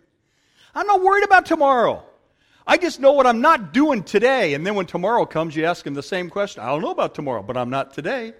I'm 0.74 0.86
not 0.86 1.02
worried 1.02 1.24
about 1.24 1.44
tomorrow. 1.44 2.02
I 2.66 2.78
just 2.78 3.00
know 3.00 3.12
what 3.12 3.26
I'm 3.26 3.40
not 3.40 3.72
doing 3.72 4.02
today. 4.02 4.54
And 4.54 4.66
then 4.66 4.74
when 4.74 4.86
tomorrow 4.86 5.26
comes, 5.26 5.54
you 5.54 5.66
ask 5.66 5.86
him 5.86 5.94
the 5.94 6.02
same 6.02 6.30
question. 6.30 6.62
I 6.62 6.66
don't 6.68 6.80
know 6.80 6.90
about 6.90 7.14
tomorrow, 7.14 7.42
but 7.42 7.56
I'm 7.56 7.70
not 7.70 7.92
today. 7.92 8.32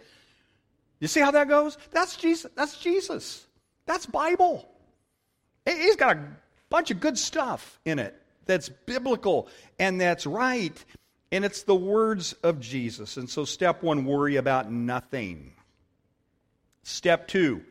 You 1.01 1.09
see 1.09 1.21
how 1.21 1.31
that 1.33 1.49
goes? 1.49 1.77
That's 1.91 2.17
Jesus. 2.17 2.51
That's 2.55 2.79
Jesus. 2.79 3.47
That's 3.87 4.07
Bible. 4.07 4.69
He's 5.67 5.97
got 5.97 6.17
a 6.17 6.25
bunch 6.71 6.91
of 6.91 6.99
good 6.99 7.19
stuff 7.19 7.79
in 7.85 7.99
it 7.99 8.21
that's 8.47 8.71
biblical 8.71 9.49
and 9.79 10.01
that's 10.01 10.27
right. 10.27 10.85
And 11.31 11.45
it's 11.45 11.65
the 11.65 11.75
words 11.75 12.33
of 12.43 12.59
Jesus. 12.59 13.19
And 13.19 13.29
so, 13.29 13.45
step 13.45 13.83
one, 13.83 14.07
worry 14.07 14.37
about 14.37 14.73
nothing. 14.73 15.53
Step 16.85 17.29
two, 17.29 17.63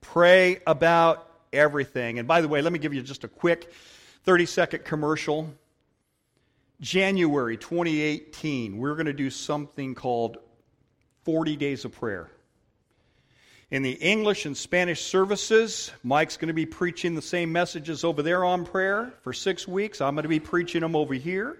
pray 0.00 0.60
about 0.66 1.25
everything. 1.56 2.18
And 2.18 2.28
by 2.28 2.40
the 2.40 2.48
way, 2.48 2.62
let 2.62 2.72
me 2.72 2.78
give 2.78 2.94
you 2.94 3.02
just 3.02 3.24
a 3.24 3.28
quick 3.28 3.72
30 4.24 4.46
second 4.46 4.84
commercial. 4.84 5.52
January 6.80 7.56
2018, 7.56 8.76
we're 8.76 8.94
going 8.94 9.06
to 9.06 9.12
do 9.12 9.30
something 9.30 9.94
called 9.94 10.36
40 11.24 11.56
Days 11.56 11.84
of 11.84 11.92
Prayer. 11.92 12.30
In 13.70 13.82
the 13.82 13.92
English 13.92 14.46
and 14.46 14.56
Spanish 14.56 15.02
services, 15.02 15.90
Mike's 16.04 16.36
going 16.36 16.48
to 16.48 16.54
be 16.54 16.66
preaching 16.66 17.14
the 17.14 17.22
same 17.22 17.50
messages 17.50 18.04
over 18.04 18.22
there 18.22 18.44
on 18.44 18.64
prayer 18.64 19.12
for 19.22 19.32
six 19.32 19.66
weeks. 19.66 20.00
I'm 20.00 20.14
going 20.14 20.22
to 20.22 20.28
be 20.28 20.38
preaching 20.38 20.82
them 20.82 20.94
over 20.94 21.14
here. 21.14 21.56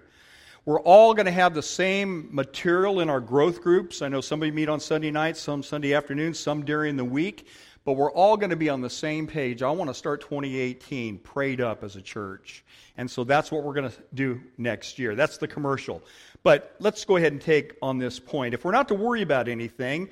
We're 0.63 0.81
all 0.81 1.13
going 1.13 1.25
to 1.25 1.31
have 1.31 1.53
the 1.53 1.63
same 1.63 2.29
material 2.31 2.99
in 2.99 3.09
our 3.09 3.19
growth 3.19 3.61
groups. 3.61 4.01
I 4.01 4.09
know 4.09 4.21
some 4.21 4.41
of 4.41 4.45
you 4.45 4.53
meet 4.53 4.69
on 4.69 4.79
Sunday 4.79 5.11
nights, 5.11 5.41
some 5.41 5.63
Sunday 5.63 5.93
afternoons, 5.93 6.39
some 6.39 6.63
during 6.63 6.95
the 6.95 7.05
week, 7.05 7.47
but 7.87 7.93
we're 7.93 8.11
all 8.11 8.35
going 8.35 8.49
to 8.49 8.57
be 8.57 8.67
on 8.67 8.81
the 8.81 8.89
same 8.89 9.27
page. 9.27 9.63
I 9.63 9.71
want 9.71 9.89
to 9.89 9.93
start 9.93 10.19
2018 10.19 11.19
prayed 11.19 11.61
up 11.61 11.85
as 11.85 11.95
a 11.95 12.01
church. 12.01 12.65
And 12.97 13.09
so 13.09 13.23
that's 13.23 13.49
what 13.49 13.63
we're 13.63 13.75
going 13.75 13.89
to 13.89 13.95
do 14.13 14.41
next 14.57 14.99
year. 14.99 15.15
That's 15.15 15.37
the 15.37 15.47
commercial. 15.47 16.03
But 16.43 16.75
let's 16.79 17.05
go 17.05 17.15
ahead 17.15 17.31
and 17.31 17.39
take 17.39 17.77
on 17.81 17.97
this 17.97 18.19
point. 18.19 18.53
If 18.53 18.65
we're 18.65 18.73
not 18.73 18.89
to 18.89 18.93
worry 18.93 19.21
about 19.21 19.47
anything, 19.47 20.09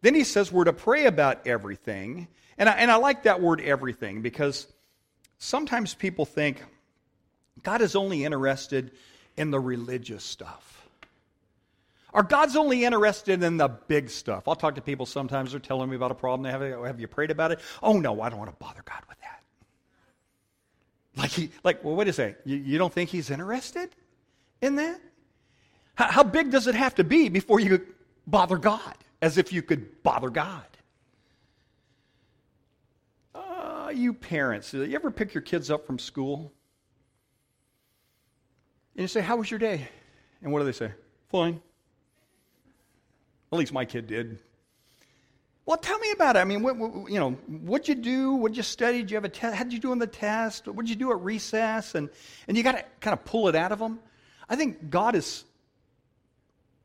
then 0.00 0.16
he 0.16 0.24
says 0.24 0.50
we're 0.50 0.64
to 0.64 0.72
pray 0.72 1.06
about 1.06 1.46
everything. 1.46 2.26
And 2.58 2.68
I, 2.68 2.72
and 2.72 2.90
I 2.90 2.96
like 2.96 3.22
that 3.22 3.40
word 3.40 3.60
everything 3.60 4.22
because 4.22 4.66
sometimes 5.38 5.94
people 5.94 6.24
think 6.24 6.60
God 7.62 7.82
is 7.82 7.94
only 7.94 8.24
interested 8.24 8.90
in 9.36 9.52
the 9.52 9.60
religious 9.60 10.24
stuff. 10.24 10.81
Or 12.12 12.22
God's 12.22 12.56
only 12.56 12.84
interested 12.84 13.42
in 13.42 13.56
the 13.56 13.68
big 13.68 14.10
stuff. 14.10 14.46
I'll 14.46 14.54
talk 14.54 14.74
to 14.74 14.82
people 14.82 15.06
sometimes, 15.06 15.52
they're 15.52 15.60
telling 15.60 15.88
me 15.88 15.96
about 15.96 16.10
a 16.10 16.14
problem 16.14 16.42
they 16.42 16.50
have. 16.50 16.84
Have 16.84 17.00
you 17.00 17.08
prayed 17.08 17.30
about 17.30 17.52
it? 17.52 17.60
Oh, 17.82 17.98
no, 17.98 18.20
I 18.20 18.28
don't 18.28 18.38
want 18.38 18.50
to 18.50 18.56
bother 18.56 18.82
God 18.84 19.02
with 19.08 19.18
that. 19.20 19.42
Like, 21.16 21.30
he, 21.30 21.50
like 21.64 21.84
well, 21.84 21.94
wait 21.94 22.08
a 22.08 22.12
second. 22.12 22.36
You, 22.44 22.56
you 22.56 22.78
don't 22.78 22.92
think 22.92 23.10
he's 23.10 23.30
interested 23.30 23.90
in 24.60 24.76
that? 24.76 25.00
How, 25.94 26.06
how 26.06 26.22
big 26.22 26.50
does 26.50 26.66
it 26.66 26.74
have 26.74 26.94
to 26.96 27.04
be 27.04 27.28
before 27.28 27.60
you 27.60 27.86
bother 28.26 28.58
God? 28.58 28.94
as 29.22 29.38
if 29.38 29.52
you 29.52 29.62
could 29.62 30.02
bother 30.02 30.28
God. 30.28 30.66
Uh, 33.34 33.90
you 33.94 34.12
parents, 34.12 34.74
you 34.74 34.94
ever 34.94 35.10
pick 35.10 35.32
your 35.32 35.42
kids 35.42 35.70
up 35.70 35.86
from 35.86 35.98
school? 35.98 36.52
And 38.96 39.02
you 39.02 39.08
say, 39.08 39.20
How 39.20 39.36
was 39.36 39.50
your 39.50 39.60
day? 39.60 39.88
And 40.42 40.52
what 40.52 40.58
do 40.58 40.64
they 40.66 40.72
say? 40.72 40.90
Fine. 41.30 41.62
At 43.52 43.58
least 43.58 43.72
my 43.72 43.84
kid 43.84 44.06
did. 44.06 44.38
Well, 45.64 45.76
tell 45.76 45.98
me 45.98 46.10
about 46.10 46.36
it. 46.36 46.40
I 46.40 46.44
mean, 46.44 46.62
what, 46.62 46.76
what, 46.76 47.10
you 47.10 47.20
know, 47.20 47.32
what'd 47.32 47.86
you 47.86 47.94
do? 47.94 48.34
What'd 48.34 48.56
you 48.56 48.62
study? 48.62 48.98
Did 48.98 49.10
you 49.10 49.16
have 49.16 49.24
a 49.24 49.28
test? 49.28 49.54
How 49.54 49.62
did 49.62 49.72
you 49.72 49.78
do 49.78 49.92
on 49.92 49.98
the 49.98 50.06
test? 50.06 50.66
What'd 50.66 50.88
you 50.88 50.96
do 50.96 51.12
at 51.12 51.20
recess? 51.20 51.94
And, 51.94 52.10
and 52.48 52.56
you 52.56 52.62
got 52.62 52.72
to 52.72 52.84
kind 53.00 53.12
of 53.12 53.24
pull 53.24 53.48
it 53.48 53.54
out 53.54 53.70
of 53.70 53.78
them. 53.78 54.00
I 54.48 54.56
think 54.56 54.90
God 54.90 55.14
is 55.14 55.44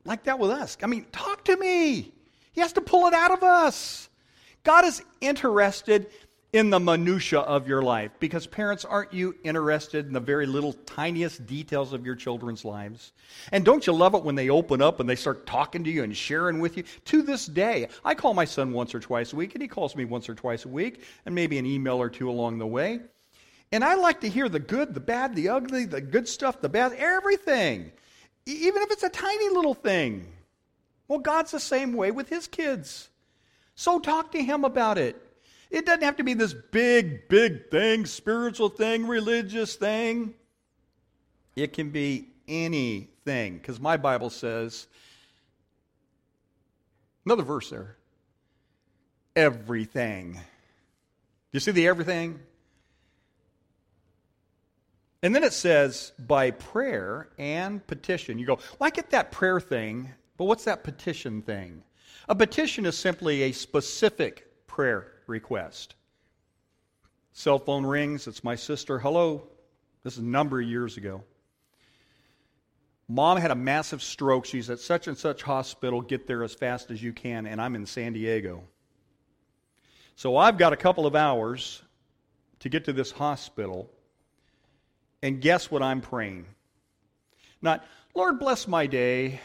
like 0.05 0.25
that 0.25 0.37
with 0.37 0.51
us. 0.51 0.77
I 0.83 0.87
mean, 0.87 1.05
talk 1.11 1.45
to 1.45 1.57
me. 1.57 2.11
He 2.51 2.61
has 2.61 2.73
to 2.73 2.81
pull 2.81 3.07
it 3.07 3.13
out 3.13 3.31
of 3.31 3.43
us. 3.43 4.09
God 4.63 4.85
is 4.85 5.01
interested 5.21 6.07
in 6.53 6.69
the 6.69 6.79
minutia 6.79 7.39
of 7.39 7.67
your 7.67 7.81
life. 7.81 8.11
Because 8.19 8.47
parents 8.47 8.85
aren't 8.85 9.13
you 9.13 9.35
interested 9.43 10.07
in 10.07 10.13
the 10.13 10.19
very 10.19 10.45
little 10.45 10.73
tiniest 10.73 11.45
details 11.45 11.93
of 11.93 12.05
your 12.05 12.15
children's 12.15 12.63
lives? 12.63 13.11
And 13.51 13.65
don't 13.65 13.85
you 13.85 13.93
love 13.93 14.15
it 14.15 14.23
when 14.23 14.35
they 14.35 14.49
open 14.49 14.81
up 14.81 14.99
and 14.99 15.09
they 15.09 15.15
start 15.15 15.45
talking 15.45 15.83
to 15.83 15.89
you 15.89 16.03
and 16.03 16.15
sharing 16.15 16.59
with 16.59 16.77
you? 16.77 16.83
To 17.05 17.21
this 17.21 17.45
day 17.45 17.87
i 18.05 18.15
call 18.15 18.33
my 18.33 18.45
son 18.45 18.71
once 18.71 18.95
or 18.95 18.99
twice 18.99 19.33
a 19.33 19.35
week 19.35 19.55
and 19.55 19.61
he 19.61 19.67
calls 19.67 19.95
me 19.95 20.05
once 20.05 20.29
or 20.29 20.35
twice 20.35 20.65
a 20.65 20.69
week 20.69 21.03
and 21.25 21.35
maybe 21.35 21.57
an 21.57 21.65
email 21.65 22.01
or 22.01 22.09
two 22.09 22.29
along 22.29 22.59
the 22.59 22.67
way. 22.67 23.01
And 23.71 23.83
i 23.83 23.95
like 23.95 24.21
to 24.21 24.29
hear 24.29 24.47
the 24.47 24.59
good 24.59 24.93
the 24.93 24.99
bad 24.99 25.35
the 25.35 25.49
ugly 25.49 25.85
the 25.85 26.01
good 26.01 26.27
stuff 26.27 26.61
the 26.61 26.69
bad 26.69 26.93
everything. 26.93 27.91
Even 28.45 28.81
if 28.81 28.91
it's 28.91 29.03
a 29.03 29.09
tiny 29.09 29.49
little 29.49 29.73
thing. 29.73 30.25
Well, 31.09 31.19
God's 31.19 31.51
the 31.51 31.59
same 31.59 31.93
way 31.93 32.11
with 32.11 32.29
his 32.29 32.47
kids. 32.47 33.09
So 33.75 33.99
talk 33.99 34.31
to 34.31 34.43
him 34.43 34.65
about 34.65 34.97
it. 34.97 35.26
It 35.69 35.85
doesn't 35.85 36.03
have 36.03 36.17
to 36.17 36.23
be 36.23 36.33
this 36.33 36.53
big, 36.53 37.27
big 37.27 37.69
thing, 37.69 38.05
spiritual 38.05 38.69
thing, 38.69 39.07
religious 39.07 39.75
thing. 39.75 40.33
It 41.55 41.73
can 41.73 41.89
be 41.89 42.29
anything, 42.47 43.57
because 43.57 43.79
my 43.79 43.97
Bible 43.97 44.29
says, 44.29 44.87
another 47.25 47.43
verse 47.43 47.69
there, 47.69 47.97
everything. 49.35 50.39
You 51.51 51.59
see 51.59 51.71
the 51.71 51.87
everything? 51.87 52.39
And 55.23 55.35
then 55.35 55.43
it 55.43 55.53
says, 55.53 56.13
by 56.19 56.51
prayer 56.51 57.29
and 57.37 57.85
petition. 57.85 58.39
You 58.39 58.45
go, 58.45 58.59
well, 58.79 58.87
I 58.87 58.89
get 58.91 59.09
that 59.09 59.31
prayer 59.31 59.59
thing 59.59 60.13
but 60.37 60.45
what's 60.45 60.65
that 60.65 60.83
petition 60.83 61.41
thing? 61.41 61.83
A 62.29 62.35
petition 62.35 62.85
is 62.85 62.97
simply 62.97 63.43
a 63.43 63.51
specific 63.51 64.67
prayer 64.67 65.11
request. 65.27 65.95
Cell 67.33 67.59
phone 67.59 67.85
rings, 67.85 68.27
it's 68.27 68.43
my 68.43 68.55
sister. 68.55 68.99
Hello. 68.99 69.43
This 70.03 70.13
is 70.13 70.19
a 70.19 70.25
number 70.25 70.59
of 70.59 70.67
years 70.67 70.97
ago. 70.97 71.23
Mom 73.07 73.37
had 73.37 73.51
a 73.51 73.55
massive 73.55 74.01
stroke. 74.01 74.45
She's 74.45 74.69
at 74.69 74.79
such 74.79 75.07
and 75.07 75.17
such 75.17 75.43
hospital. 75.43 76.01
Get 76.01 76.27
there 76.27 76.43
as 76.43 76.53
fast 76.53 76.91
as 76.91 77.01
you 77.01 77.13
can, 77.13 77.45
and 77.45 77.61
I'm 77.61 77.75
in 77.75 77.85
San 77.85 78.13
Diego. 78.13 78.63
So 80.15 80.35
I've 80.35 80.57
got 80.57 80.73
a 80.73 80.77
couple 80.77 81.05
of 81.05 81.15
hours 81.15 81.81
to 82.59 82.69
get 82.69 82.85
to 82.85 82.93
this 82.93 83.11
hospital, 83.11 83.89
and 85.21 85.39
guess 85.39 85.69
what 85.69 85.83
I'm 85.83 86.01
praying? 86.01 86.47
Not, 87.61 87.85
Lord, 88.15 88.39
bless 88.39 88.67
my 88.67 88.87
day 88.87 89.39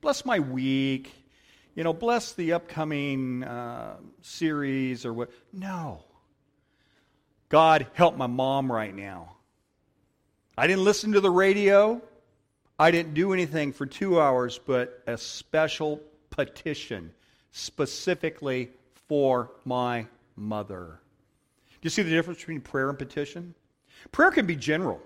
bless 0.00 0.24
my 0.24 0.38
week, 0.38 1.12
you 1.78 1.84
know, 1.84 1.92
bless 1.92 2.32
the 2.32 2.54
upcoming 2.54 3.44
uh, 3.44 3.98
series 4.20 5.06
or 5.06 5.12
what. 5.12 5.30
No. 5.52 6.02
God, 7.48 7.86
help 7.92 8.16
my 8.16 8.26
mom 8.26 8.70
right 8.70 8.92
now. 8.92 9.36
I 10.56 10.66
didn't 10.66 10.82
listen 10.82 11.12
to 11.12 11.20
the 11.20 11.30
radio. 11.30 12.02
I 12.80 12.90
didn't 12.90 13.14
do 13.14 13.32
anything 13.32 13.72
for 13.72 13.86
two 13.86 14.20
hours, 14.20 14.58
but 14.58 15.04
a 15.06 15.16
special 15.16 16.00
petition 16.30 17.12
specifically 17.52 18.70
for 19.06 19.52
my 19.64 20.06
mother. 20.34 20.98
Do 21.70 21.78
you 21.82 21.90
see 21.90 22.02
the 22.02 22.10
difference 22.10 22.40
between 22.40 22.60
prayer 22.60 22.88
and 22.88 22.98
petition? 22.98 23.54
Prayer 24.10 24.32
can 24.32 24.46
be 24.46 24.56
general 24.56 25.00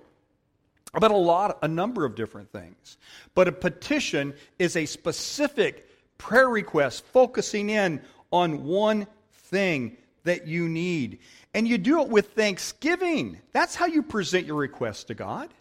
about 0.95 1.11
a 1.11 1.17
lot, 1.19 1.59
a 1.61 1.69
number 1.69 2.07
of 2.07 2.15
different 2.15 2.51
things. 2.51 2.97
But 3.35 3.47
a 3.47 3.53
petition 3.53 4.33
is 4.59 4.75
a 4.75 4.87
specific 4.87 5.91
prayer 6.23 6.49
request 6.49 7.05
focusing 7.07 7.69
in 7.69 8.01
on 8.31 8.65
one 8.65 9.09
thing 9.33 9.97
that 10.23 10.47
you 10.47 10.69
need. 10.69 11.19
And 11.53 11.67
you 11.67 11.79
do 11.79 12.01
it 12.01 12.09
with 12.09 12.31
thanksgiving. 12.35 13.41
That's 13.51 13.75
how 13.75 13.87
you 13.87 14.05
present 14.05 14.47
your 14.47 14.57
request 14.57 15.09
to 15.09 15.15
God, 15.15 15.53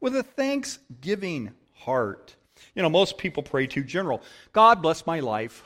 with 0.00 0.16
a 0.16 0.24
thanksgiving 0.24 1.52
heart. 1.72 2.34
You 2.74 2.82
know, 2.82 2.90
most 2.90 3.16
people 3.16 3.44
pray 3.44 3.68
too 3.68 3.84
general. 3.84 4.22
God 4.52 4.82
bless 4.82 5.06
my 5.06 5.20
life. 5.20 5.62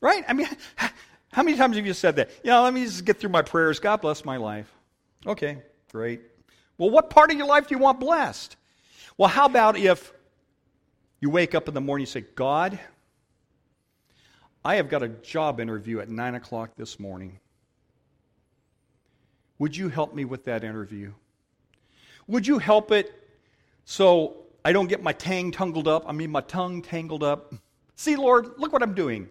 Right? 0.00 0.24
I 0.26 0.32
mean, 0.32 0.48
how 1.32 1.44
many 1.44 1.56
times 1.56 1.76
have 1.76 1.86
you 1.86 1.94
said 1.94 2.16
that? 2.16 2.30
You 2.42 2.50
know, 2.50 2.64
let 2.64 2.74
me 2.74 2.84
just 2.84 3.04
get 3.04 3.20
through 3.20 3.30
my 3.30 3.42
prayers. 3.42 3.78
God 3.78 4.00
bless 4.00 4.24
my 4.24 4.38
life. 4.38 4.70
Okay, 5.24 5.58
great. 5.92 6.20
Well, 6.78 6.90
what 6.90 7.10
part 7.10 7.30
of 7.30 7.38
your 7.38 7.46
life 7.46 7.68
do 7.68 7.76
you 7.76 7.78
want 7.80 8.00
blessed? 8.00 8.56
Well, 9.16 9.28
how 9.28 9.46
about 9.46 9.76
if 9.76 10.12
you 11.22 11.30
wake 11.30 11.54
up 11.54 11.68
in 11.68 11.74
the 11.74 11.80
morning 11.80 12.02
and 12.02 12.08
say, 12.08 12.24
God, 12.34 12.78
I 14.64 14.74
have 14.74 14.88
got 14.88 15.04
a 15.04 15.08
job 15.08 15.60
interview 15.60 16.00
at 16.00 16.08
9 16.08 16.34
o'clock 16.34 16.70
this 16.76 16.98
morning. 16.98 17.38
Would 19.60 19.76
you 19.76 19.88
help 19.88 20.14
me 20.16 20.24
with 20.24 20.44
that 20.46 20.64
interview? 20.64 21.12
Would 22.26 22.44
you 22.44 22.58
help 22.58 22.90
it 22.90 23.14
so 23.84 24.36
I 24.64 24.72
don't 24.72 24.88
get 24.88 25.00
my 25.00 25.12
tang 25.12 25.52
tangled 25.52 25.86
up? 25.86 26.02
I 26.08 26.12
mean, 26.12 26.32
my 26.32 26.40
tongue 26.40 26.82
tangled 26.82 27.22
up. 27.22 27.54
See, 27.94 28.16
Lord, 28.16 28.54
look 28.58 28.72
what 28.72 28.82
I'm 28.82 28.94
doing. 28.94 29.30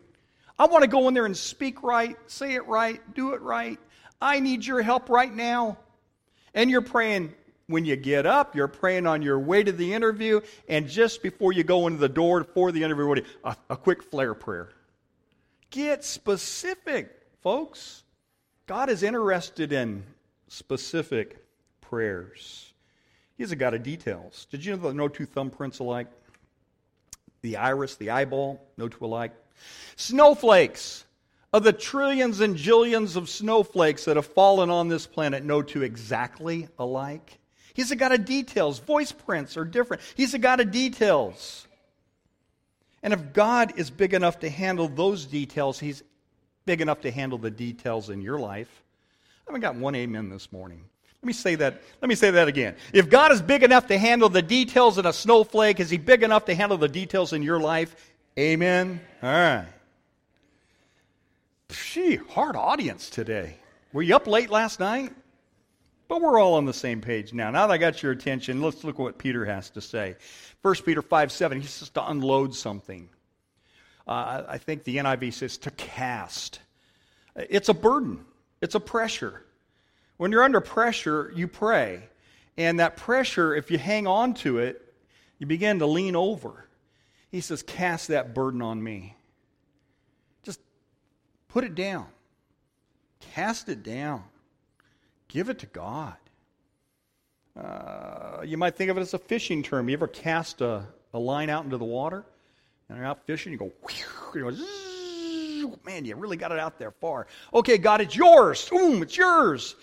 I 0.58 0.68
want 0.68 0.84
to 0.84 0.90
go 0.90 1.10
in 1.10 1.14
there 1.14 1.26
and 1.26 1.36
speak 1.36 1.84
right, 1.84 2.16
say 2.28 2.54
it 2.54 2.66
right, 2.68 3.02
do 3.14 3.34
it 3.34 3.42
right. 3.42 3.78
I 4.22 4.40
need 4.40 4.66
your 4.66 4.82
help 4.82 5.10
right 5.10 5.34
now. 5.34 5.78
And 6.54 6.70
you're 6.70 6.82
praying 6.82 7.34
when 7.68 7.86
you 7.86 7.96
get 7.96 8.26
up, 8.26 8.56
you're 8.56 8.68
praying 8.68 9.08
on 9.08 9.22
your 9.22 9.40
way 9.40 9.64
to 9.64 9.72
the 9.72 9.94
interview, 9.94 10.42
and 10.68 10.88
just 10.88 11.24
before 11.24 11.54
you 11.54 11.64
go 11.64 11.88
into 11.88 12.00
the 12.00 12.10
door 12.10 12.44
for 12.44 12.72
the 12.72 12.84
interview, 12.84 13.24
a, 13.44 13.56
a 13.70 13.78
quick 13.78 14.04
flare 14.04 14.34
prayer. 14.34 14.70
Get 15.70 16.04
specific, 16.04 17.10
folks. 17.42 18.04
God 18.68 18.90
is 18.90 19.04
interested 19.04 19.72
in 19.72 20.04
specific 20.48 21.44
prayers. 21.80 22.74
He's 23.38 23.52
a 23.52 23.56
God 23.56 23.74
of 23.74 23.84
details. 23.84 24.48
Did 24.52 24.64
you 24.66 24.76
know 24.76 24.90
that 24.90 24.94
no 24.94 25.08
two 25.08 25.26
thumbprints 25.26 25.80
alike? 25.80 26.08
The 27.42 27.58
iris, 27.58 27.96
the 27.96 28.12
eyeball, 28.12 28.62
no 28.78 28.88
two 28.88 29.06
alike. 29.06 29.32
Snowflakes. 29.96 31.06
Of 31.54 31.64
the 31.64 31.74
trillions 31.74 32.40
and 32.40 32.56
jillions 32.56 33.18
of 33.18 33.28
snowflakes 33.28 34.06
that 34.06 34.16
have 34.16 34.26
fallen 34.26 34.70
on 34.70 34.88
this 34.88 35.06
planet, 35.06 35.44
no 35.44 35.62
two 35.62 35.84
exactly 35.84 36.70
alike. 36.80 37.40
He's 37.74 37.92
a 37.92 37.96
God 37.96 38.12
of 38.12 38.26
details. 38.26 38.80
Voice 38.80 39.12
prints 39.12 39.58
are 39.58 39.66
different. 39.66 40.02
He's 40.16 40.34
a 40.34 40.40
God 40.40 40.60
of 40.60 40.72
details. 40.72 41.68
And 43.04 43.14
if 43.14 43.34
God 43.34 43.74
is 43.78 43.90
big 43.90 44.14
enough 44.14 44.40
to 44.40 44.50
handle 44.50 44.88
those 44.88 45.26
details, 45.26 45.80
He's 45.80 46.04
big 46.66 46.82
enough 46.82 47.02
to 47.02 47.12
handle 47.12 47.38
the 47.38 47.50
details 47.50 48.10
in 48.10 48.22
your 48.22 48.40
life. 48.40 48.84
I 49.48 49.52
haven't 49.52 49.62
got 49.62 49.76
one 49.76 49.96
amen 49.96 50.30
this 50.30 50.52
morning. 50.52 50.84
Let 51.22 51.28
me 51.28 51.34
say 51.34 51.56
that. 51.56 51.82
Let 52.02 52.10
me 52.10 52.16
say 52.16 52.32
that 52.32 52.48
again. 52.48 52.76
If 52.94 53.10
God 53.10 53.32
is 53.32 53.42
big 53.42 53.64
enough 53.64 53.88
to 53.88 53.98
handle 53.98 54.30
the 54.30 54.42
details 54.42 54.98
in 54.98 55.06
a 55.06 55.14
snowflake, 55.14 55.80
is 55.80 55.90
He 55.90 55.98
big 55.98 56.24
enough 56.24 56.46
to 56.46 56.56
handle 56.56 56.78
the 56.78 56.90
details 56.90 57.34
in 57.34 57.42
your 57.42 57.60
life? 57.60 57.96
Amen. 58.38 59.02
All 59.22 59.30
right. 59.30 59.68
Gee, 61.70 62.16
hard 62.16 62.56
audience 62.56 63.10
today. 63.10 63.58
Were 63.94 64.02
you 64.02 64.16
up 64.16 64.28
late 64.28 64.50
last 64.50 64.80
night? 64.80 65.14
But 66.12 66.22
we're 66.22 66.42
all 66.42 66.56
on 66.56 66.66
the 66.66 66.74
same 66.74 67.00
page 67.00 67.32
now. 67.32 67.52
Now 67.52 67.68
that 67.68 67.74
I 67.74 67.78
got 67.78 68.04
your 68.04 68.12
attention, 68.12 68.62
let's 68.62 68.84
look 68.84 68.96
at 68.96 69.02
what 69.02 69.18
Peter 69.18 69.46
has 69.46 69.70
to 69.70 69.80
say. 69.80 70.18
1 70.62 70.76
Peter 70.84 71.02
5 71.02 71.32
7, 71.32 71.62
he 71.62 71.66
says 71.66 71.90
to 71.92 72.06
unload 72.06 72.54
something. 72.54 73.08
Uh, 74.06 74.44
I 74.46 74.58
think 74.58 74.84
the 74.84 74.98
NIV 74.98 75.32
says 75.32 75.58
to 75.60 75.72
cast. 75.72 76.60
It's 77.38 77.70
a 77.70 77.74
burden, 77.74 78.26
it's 78.60 78.76
a 78.76 78.80
pressure. 78.82 79.46
When 80.18 80.34
you're 80.34 80.44
under 80.44 80.60
pressure, 80.60 81.32
you 81.34 81.48
pray. 81.48 82.10
And 82.58 82.82
that 82.82 82.98
pressure, 82.98 83.56
if 83.56 83.72
you 83.72 83.78
hang 83.78 84.06
on 84.06 84.34
to 84.34 84.58
it, 84.58 84.94
you 85.40 85.48
begin 85.48 85.80
to 85.80 85.86
lean 85.86 86.18
over. 86.18 86.68
He 87.30 87.40
says, 87.40 87.64
Cast 87.64 88.10
that 88.10 88.36
burden 88.36 88.62
on 88.62 88.84
me. 88.84 89.16
Just 90.44 90.60
put 91.48 91.64
it 91.64 91.74
down. 91.74 92.08
Cast 93.34 93.70
it 93.70 93.82
down. 93.82 94.26
Give 95.32 95.48
it 95.48 95.60
to 95.60 95.66
God. 95.68 96.16
Uh, 97.58 98.42
you 98.44 98.58
might 98.58 98.76
think 98.76 98.92
of 98.92 98.98
it 98.98 99.02
as 99.02 99.14
a 99.14 99.18
fishing 99.18 99.64
term. 99.64 99.88
You 99.88 99.94
ever 99.94 100.08
cast 100.08 100.60
a, 100.60 100.84
a 101.14 101.20
line 101.20 101.50
out 101.50 101.64
into 101.64 101.78
the 101.78 101.86
water 101.86 102.26
and 102.90 102.98
you're 102.98 103.08
out 103.08 103.26
fishing? 103.26 103.54
You 103.54 103.58
go, 103.58 103.72
you 104.36 104.52
go 104.52 104.52
man, 105.86 106.04
you 106.04 106.16
really 106.16 106.36
got 106.36 106.52
it 106.52 106.60
out 106.60 106.78
there 106.78 106.92
far. 106.92 107.28
Okay, 107.54 107.78
God, 107.78 108.02
it's 108.02 108.16
yours. 108.16 108.68
Boom, 108.68 109.02
it's 109.04 109.16
yours. 109.16 109.76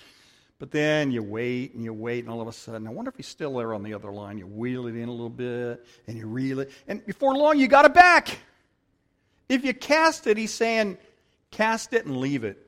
But 0.59 0.71
then 0.71 1.11
you 1.11 1.23
wait 1.23 1.73
and 1.75 1.83
you 1.83 1.95
wait, 1.95 2.25
and 2.25 2.33
all 2.33 2.41
of 2.41 2.49
a 2.49 2.53
sudden, 2.53 2.87
I 2.87 2.91
wonder 2.91 3.11
if 3.11 3.17
he's 3.17 3.29
still 3.29 3.57
there 3.57 3.73
on 3.73 3.83
the 3.83 3.95
other 3.95 4.11
line. 4.11 4.39
You 4.39 4.47
wheel 4.47 4.87
it 4.87 4.97
in 4.97 5.09
a 5.09 5.13
little 5.13 5.31
bit 5.31 5.87
and 6.07 6.19
you 6.19 6.27
reel 6.27 6.61
it, 6.61 6.73
and 6.89 7.05
before 7.07 7.35
long, 7.35 7.59
you 7.59 7.69
got 7.69 7.87
it 7.87 7.95
back. 7.95 8.39
If 9.49 9.65
you 9.65 9.73
cast 9.73 10.27
it, 10.27 10.37
he's 10.37 10.53
saying, 10.53 10.99
cast 11.51 11.95
it 11.95 12.05
and 12.05 12.19
leave 12.19 12.45
it. 12.45 12.68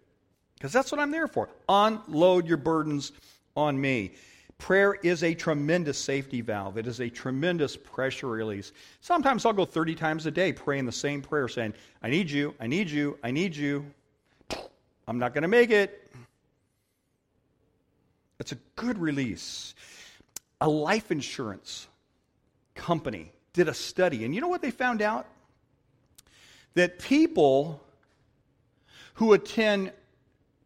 Because 0.60 0.74
that's 0.74 0.92
what 0.92 1.00
I'm 1.00 1.10
there 1.10 1.26
for. 1.26 1.48
Unload 1.70 2.46
your 2.46 2.58
burdens 2.58 3.12
on 3.56 3.80
me. 3.80 4.12
Prayer 4.58 4.92
is 5.02 5.24
a 5.24 5.32
tremendous 5.32 5.96
safety 5.96 6.42
valve. 6.42 6.76
It 6.76 6.86
is 6.86 7.00
a 7.00 7.08
tremendous 7.08 7.78
pressure 7.78 8.26
release. 8.26 8.72
Sometimes 9.00 9.46
I'll 9.46 9.54
go 9.54 9.64
30 9.64 9.94
times 9.94 10.26
a 10.26 10.30
day 10.30 10.52
praying 10.52 10.84
the 10.84 10.92
same 10.92 11.22
prayer, 11.22 11.48
saying, 11.48 11.72
I 12.02 12.10
need 12.10 12.30
you, 12.30 12.54
I 12.60 12.66
need 12.66 12.90
you, 12.90 13.18
I 13.24 13.30
need 13.30 13.56
you. 13.56 13.86
I'm 15.08 15.18
not 15.18 15.32
going 15.32 15.42
to 15.42 15.48
make 15.48 15.70
it. 15.70 16.12
It's 18.38 18.52
a 18.52 18.58
good 18.76 18.98
release. 18.98 19.74
A 20.60 20.68
life 20.68 21.10
insurance 21.10 21.88
company 22.74 23.32
did 23.54 23.66
a 23.66 23.74
study, 23.74 24.26
and 24.26 24.34
you 24.34 24.42
know 24.42 24.48
what 24.48 24.60
they 24.60 24.70
found 24.70 25.00
out? 25.00 25.26
That 26.74 26.98
people 26.98 27.82
who 29.14 29.32
attend 29.32 29.92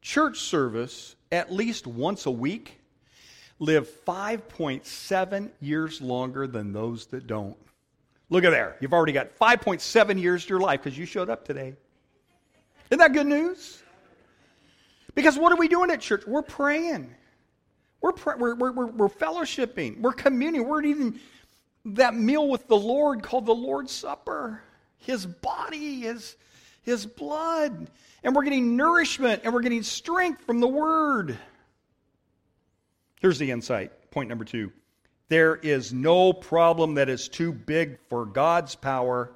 church 0.04 0.38
service 0.38 1.16
at 1.32 1.50
least 1.52 1.86
once 1.86 2.26
a 2.26 2.30
week 2.30 2.78
live 3.58 3.88
5.7 4.04 5.50
years 5.60 6.00
longer 6.00 6.46
than 6.46 6.72
those 6.72 7.06
that 7.06 7.26
don't. 7.26 7.56
Look 8.28 8.44
at 8.44 8.50
there. 8.50 8.76
You've 8.80 8.92
already 8.92 9.12
got 9.12 9.36
5.7 9.36 10.20
years 10.20 10.44
to 10.44 10.50
your 10.50 10.60
life 10.60 10.82
because 10.82 10.96
you 10.96 11.06
showed 11.06 11.30
up 11.30 11.44
today. 11.44 11.74
Isn't 12.90 12.98
that 12.98 13.14
good 13.14 13.26
news? 13.26 13.82
Because 15.14 15.38
what 15.38 15.52
are 15.52 15.56
we 15.56 15.68
doing 15.68 15.90
at 15.90 16.00
church? 16.00 16.26
We're 16.26 16.42
praying. 16.42 17.10
We're, 18.02 18.12
pray- 18.12 18.34
we're, 18.36 18.54
we're, 18.56 18.72
we're, 18.72 18.86
we're 18.86 19.08
fellowshipping. 19.08 20.00
We're 20.00 20.12
communing. 20.12 20.68
We're 20.68 20.84
eating 20.84 21.18
that 21.86 22.14
meal 22.14 22.48
with 22.48 22.68
the 22.68 22.76
Lord 22.76 23.22
called 23.22 23.46
the 23.46 23.54
Lord's 23.54 23.92
Supper. 23.92 24.62
His 24.98 25.24
body, 25.24 26.00
His, 26.00 26.36
His 26.84 27.06
blood. 27.06 27.90
And 28.22 28.34
we're 28.34 28.44
getting 28.44 28.76
nourishment 28.76 29.42
and 29.44 29.52
we're 29.52 29.62
getting 29.62 29.82
strength 29.82 30.44
from 30.44 30.60
the 30.60 30.68
Word. 30.68 31.38
Here's 33.20 33.38
the 33.38 33.50
insight. 33.50 34.10
Point 34.10 34.28
number 34.28 34.44
two 34.44 34.72
there 35.28 35.56
is 35.56 35.92
no 35.92 36.32
problem 36.32 36.94
that 36.94 37.08
is 37.08 37.28
too 37.28 37.52
big 37.52 37.98
for 38.08 38.26
God's 38.26 38.74
power 38.74 39.32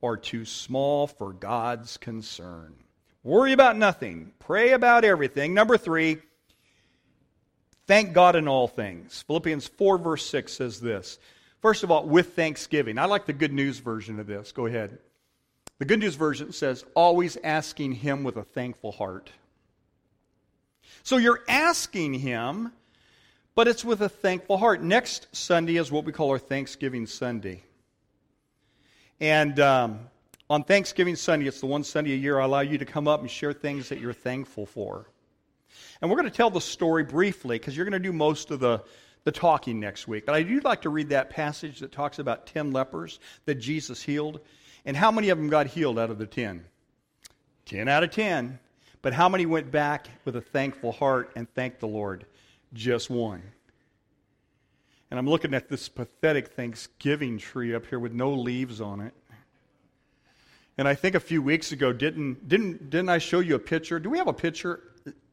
or 0.00 0.16
too 0.16 0.44
small 0.44 1.06
for 1.06 1.32
God's 1.32 1.96
concern. 1.96 2.74
Worry 3.22 3.52
about 3.52 3.78
nothing, 3.78 4.32
pray 4.38 4.72
about 4.72 5.02
everything. 5.02 5.54
Number 5.54 5.78
three, 5.78 6.18
thank 7.86 8.12
God 8.12 8.36
in 8.36 8.46
all 8.46 8.68
things. 8.68 9.24
Philippians 9.26 9.66
4, 9.66 9.96
verse 9.96 10.26
6 10.26 10.52
says 10.52 10.78
this. 10.78 11.18
First 11.62 11.82
of 11.82 11.90
all, 11.90 12.06
with 12.06 12.34
thanksgiving. 12.34 12.98
I 12.98 13.06
like 13.06 13.24
the 13.24 13.32
good 13.32 13.52
news 13.52 13.78
version 13.78 14.20
of 14.20 14.26
this. 14.26 14.52
Go 14.52 14.66
ahead. 14.66 14.98
The 15.78 15.84
Good 15.84 15.98
News 15.98 16.14
Version 16.14 16.52
says, 16.52 16.84
always 16.94 17.36
asking 17.42 17.92
Him 17.92 18.22
with 18.22 18.36
a 18.36 18.44
thankful 18.44 18.92
heart. 18.92 19.30
So 21.02 21.16
you're 21.16 21.42
asking 21.48 22.14
Him, 22.14 22.72
but 23.54 23.66
it's 23.66 23.84
with 23.84 24.00
a 24.00 24.08
thankful 24.08 24.56
heart. 24.56 24.82
Next 24.82 25.34
Sunday 25.34 25.76
is 25.76 25.90
what 25.90 26.04
we 26.04 26.12
call 26.12 26.30
our 26.30 26.38
Thanksgiving 26.38 27.06
Sunday. 27.06 27.64
And 29.20 29.58
um, 29.58 30.00
on 30.48 30.62
Thanksgiving 30.62 31.16
Sunday, 31.16 31.46
it's 31.46 31.60
the 31.60 31.66
one 31.66 31.82
Sunday 31.82 32.12
a 32.12 32.16
year 32.16 32.38
I 32.38 32.44
allow 32.44 32.60
you 32.60 32.78
to 32.78 32.84
come 32.84 33.08
up 33.08 33.20
and 33.20 33.30
share 33.30 33.52
things 33.52 33.88
that 33.88 34.00
you're 34.00 34.12
thankful 34.12 34.66
for. 34.66 35.08
And 36.00 36.10
we're 36.10 36.16
going 36.16 36.30
to 36.30 36.36
tell 36.36 36.50
the 36.50 36.60
story 36.60 37.02
briefly 37.02 37.58
because 37.58 37.76
you're 37.76 37.86
going 37.86 38.00
to 38.00 38.08
do 38.08 38.12
most 38.12 38.50
of 38.50 38.60
the, 38.60 38.82
the 39.24 39.32
talking 39.32 39.80
next 39.80 40.06
week. 40.06 40.26
But 40.26 40.36
I 40.36 40.42
do 40.42 40.60
like 40.60 40.82
to 40.82 40.90
read 40.90 41.08
that 41.08 41.30
passage 41.30 41.80
that 41.80 41.90
talks 41.90 42.18
about 42.18 42.46
10 42.46 42.72
lepers 42.72 43.18
that 43.46 43.56
Jesus 43.56 44.02
healed. 44.02 44.40
And 44.84 44.96
how 44.96 45.10
many 45.10 45.30
of 45.30 45.38
them 45.38 45.48
got 45.48 45.66
healed 45.68 45.98
out 45.98 46.10
of 46.10 46.18
the 46.18 46.26
10? 46.26 46.64
10 47.66 47.88
out 47.88 48.02
of 48.02 48.10
10. 48.10 48.58
But 49.02 49.12
how 49.12 49.28
many 49.28 49.46
went 49.46 49.70
back 49.70 50.08
with 50.24 50.36
a 50.36 50.40
thankful 50.40 50.92
heart 50.92 51.30
and 51.36 51.52
thanked 51.54 51.80
the 51.80 51.88
Lord? 51.88 52.26
Just 52.72 53.10
one. 53.10 53.42
And 55.10 55.18
I'm 55.18 55.28
looking 55.28 55.54
at 55.54 55.68
this 55.68 55.88
pathetic 55.88 56.48
Thanksgiving 56.54 57.38
tree 57.38 57.74
up 57.74 57.86
here 57.86 57.98
with 57.98 58.12
no 58.12 58.32
leaves 58.32 58.80
on 58.80 59.00
it. 59.00 59.14
And 60.76 60.88
I 60.88 60.94
think 60.94 61.14
a 61.14 61.20
few 61.20 61.40
weeks 61.40 61.70
ago, 61.70 61.92
didn't, 61.92 62.48
didn't, 62.48 62.90
didn't 62.90 63.08
I 63.08 63.18
show 63.18 63.40
you 63.40 63.54
a 63.54 63.60
picture? 63.60 64.00
Do 64.00 64.10
we 64.10 64.18
have 64.18 64.26
a 64.26 64.32
picture? 64.32 64.82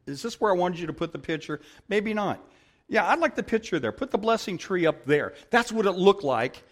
Is 0.06 0.22
this 0.22 0.40
where 0.40 0.52
I 0.52 0.54
wanted 0.54 0.78
you 0.78 0.86
to 0.86 0.92
put 0.92 1.10
the 1.10 1.18
picture? 1.18 1.60
Maybe 1.88 2.14
not. 2.14 2.40
Yeah, 2.88 3.08
I'd 3.08 3.18
like 3.18 3.34
the 3.34 3.42
picture 3.42 3.80
there. 3.80 3.90
Put 3.90 4.10
the 4.10 4.18
blessing 4.18 4.58
tree 4.58 4.86
up 4.86 5.04
there. 5.04 5.34
That's 5.50 5.72
what 5.72 5.86
it 5.86 5.92
looked 5.92 6.22
like. 6.22 6.62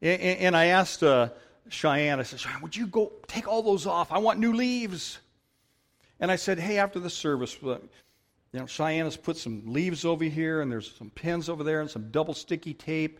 And, 0.00 0.20
and 0.20 0.56
I 0.56 0.66
asked 0.66 1.02
uh, 1.02 1.30
Cheyenne, 1.68 2.20
I 2.20 2.22
said, 2.22 2.40
Cheyenne, 2.40 2.60
would 2.62 2.76
you 2.76 2.86
go 2.86 3.12
take 3.26 3.48
all 3.48 3.62
those 3.62 3.86
off? 3.86 4.12
I 4.12 4.18
want 4.18 4.38
new 4.38 4.52
leaves. 4.52 5.18
And 6.20 6.30
I 6.30 6.36
said, 6.36 6.58
hey, 6.58 6.78
after 6.78 7.00
the 7.00 7.10
service, 7.10 7.56
you 7.62 7.80
know, 8.52 8.66
Cheyenne 8.66 9.06
has 9.06 9.16
put 9.16 9.36
some 9.36 9.62
leaves 9.66 10.04
over 10.04 10.24
here, 10.24 10.60
and 10.60 10.70
there's 10.70 10.92
some 10.92 11.10
pins 11.10 11.48
over 11.48 11.64
there, 11.64 11.80
and 11.80 11.90
some 11.90 12.10
double 12.10 12.34
sticky 12.34 12.74
tape. 12.74 13.18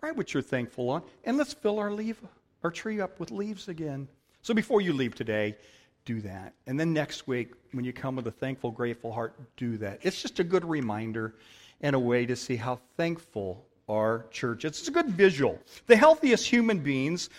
Write 0.00 0.16
what 0.16 0.34
you're 0.34 0.42
thankful 0.42 0.90
on, 0.90 1.02
and 1.24 1.38
let's 1.38 1.54
fill 1.54 1.78
our 1.78 1.90
leaf, 1.90 2.20
our 2.62 2.70
tree 2.70 3.00
up 3.00 3.18
with 3.18 3.30
leaves 3.30 3.68
again. 3.68 4.06
So 4.42 4.52
before 4.52 4.80
you 4.80 4.92
leave 4.92 5.14
today, 5.14 5.56
do 6.04 6.20
that. 6.20 6.52
And 6.66 6.78
then 6.78 6.92
next 6.92 7.26
week, 7.26 7.54
when 7.72 7.84
you 7.84 7.92
come 7.92 8.16
with 8.16 8.26
a 8.26 8.30
thankful, 8.30 8.70
grateful 8.70 9.12
heart, 9.12 9.34
do 9.56 9.78
that. 9.78 10.00
It's 10.02 10.20
just 10.20 10.38
a 10.38 10.44
good 10.44 10.64
reminder 10.64 11.34
and 11.80 11.96
a 11.96 11.98
way 11.98 12.26
to 12.26 12.36
see 12.36 12.56
how 12.56 12.80
thankful 12.96 13.64
our 13.88 14.26
church. 14.30 14.64
It's 14.64 14.88
a 14.88 14.90
good 14.90 15.10
visual. 15.10 15.58
The 15.86 15.96
healthiest 15.96 16.46
human 16.46 16.78
beings 16.78 17.30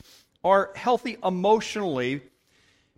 are 0.43 0.71
healthy 0.75 1.17
emotionally 1.23 2.21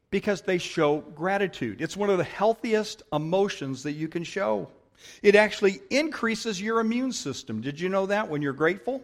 because 0.09 0.41
they 0.41 0.57
show 0.57 0.99
gratitude. 1.15 1.81
It's 1.81 1.97
one 1.97 2.09
of 2.09 2.17
the 2.17 2.23
healthiest 2.23 3.03
emotions 3.13 3.83
that 3.83 3.93
you 3.93 4.07
can 4.07 4.23
show. 4.23 4.69
It 5.21 5.35
actually 5.35 5.79
increases 5.89 6.61
your 6.61 6.79
immune 6.79 7.11
system. 7.11 7.61
Did 7.61 7.79
you 7.79 7.89
know 7.89 8.05
that 8.07 8.29
when 8.29 8.41
you're 8.41 8.53
grateful? 8.53 9.01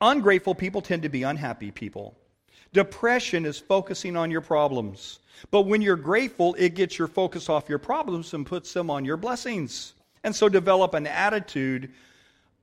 Ungrateful 0.00 0.54
people 0.54 0.82
tend 0.82 1.02
to 1.02 1.08
be 1.08 1.22
unhappy 1.22 1.70
people. 1.70 2.16
Depression 2.72 3.46
is 3.46 3.58
focusing 3.58 4.16
on 4.16 4.30
your 4.30 4.42
problems. 4.42 5.20
But 5.50 5.62
when 5.62 5.82
you're 5.82 5.96
grateful, 5.96 6.54
it 6.58 6.74
gets 6.74 6.98
your 6.98 7.08
focus 7.08 7.48
off 7.48 7.68
your 7.68 7.78
problems 7.78 8.34
and 8.34 8.46
puts 8.46 8.72
them 8.72 8.90
on 8.90 9.04
your 9.04 9.16
blessings. 9.16 9.94
And 10.24 10.34
so 10.34 10.48
develop 10.48 10.94
an 10.94 11.06
attitude 11.06 11.90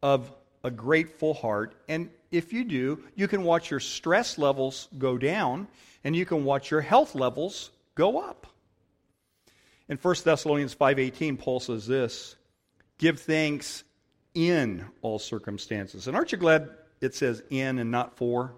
of 0.02 0.32
a 0.64 0.72
grateful 0.72 1.34
heart. 1.34 1.76
And 1.88 2.10
if 2.32 2.54
you 2.54 2.64
do, 2.64 3.04
you 3.16 3.28
can 3.28 3.44
watch 3.44 3.70
your 3.70 3.80
stress 3.80 4.38
levels 4.38 4.88
go 4.98 5.18
down 5.18 5.68
and 6.04 6.16
you 6.16 6.26
can 6.26 6.44
watch 6.44 6.72
your 6.72 6.82
health 6.82 7.16
levels 7.16 7.72
go 7.96 8.20
up. 8.20 8.48
In 9.90 9.98
1 9.98 10.16
Thessalonians 10.24 10.74
5:18 10.76 11.38
Paul 11.38 11.60
says 11.60 11.86
this, 11.86 12.36
give 12.98 13.20
thanks 13.20 13.84
in 14.34 14.86
all 15.02 15.20
circumstances. 15.20 16.08
And 16.08 16.16
aren't 16.16 16.32
you 16.32 16.38
glad 16.38 16.70
it 17.02 17.14
says 17.16 17.44
in 17.50 17.80
and 17.80 17.92
not 17.92 18.18
for? 18.18 18.54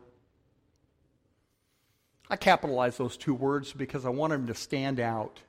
I 2.30 2.38
capitalize 2.38 2.98
those 2.98 3.18
two 3.18 3.34
words 3.34 3.74
because 3.74 4.06
I 4.06 4.10
want 4.10 4.32
them 4.32 4.48
to 4.48 4.56
stand 4.56 5.00
out. 5.00 5.39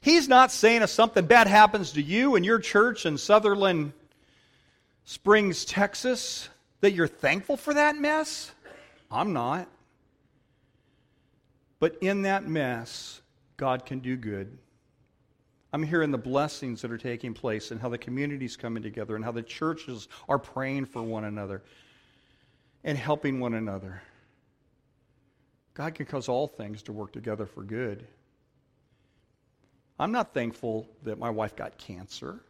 He's 0.00 0.28
not 0.28 0.52
saying 0.52 0.82
if 0.82 0.90
something 0.90 1.26
bad 1.26 1.48
happens 1.48 1.92
to 1.92 2.02
you 2.02 2.36
and 2.36 2.44
your 2.44 2.60
church 2.60 3.04
in 3.04 3.18
Sutherland 3.18 3.92
Springs, 5.08 5.64
Texas, 5.64 6.50
that 6.82 6.92
you're 6.92 7.08
thankful 7.08 7.56
for 7.56 7.72
that 7.72 7.96
mess. 7.96 8.52
I'm 9.10 9.32
not. 9.32 9.66
But 11.80 11.96
in 12.02 12.20
that 12.22 12.46
mess, 12.46 13.22
God 13.56 13.86
can 13.86 14.00
do 14.00 14.18
good. 14.18 14.58
I'm 15.72 15.82
hearing 15.82 16.10
the 16.10 16.18
blessings 16.18 16.82
that 16.82 16.92
are 16.92 16.98
taking 16.98 17.32
place 17.32 17.70
and 17.70 17.80
how 17.80 17.88
the 17.88 17.96
community's 17.96 18.54
coming 18.54 18.82
together 18.82 19.16
and 19.16 19.24
how 19.24 19.32
the 19.32 19.42
churches 19.42 20.08
are 20.28 20.38
praying 20.38 20.84
for 20.84 21.02
one 21.02 21.24
another 21.24 21.62
and 22.84 22.98
helping 22.98 23.40
one 23.40 23.54
another. 23.54 24.02
God 25.72 25.94
can 25.94 26.04
cause 26.04 26.28
all 26.28 26.46
things 26.46 26.82
to 26.82 26.92
work 26.92 27.14
together 27.14 27.46
for 27.46 27.62
good. 27.62 28.06
I'm 29.98 30.12
not 30.12 30.34
thankful 30.34 30.86
that 31.04 31.18
my 31.18 31.30
wife 31.30 31.56
got 31.56 31.78
cancer. 31.78 32.40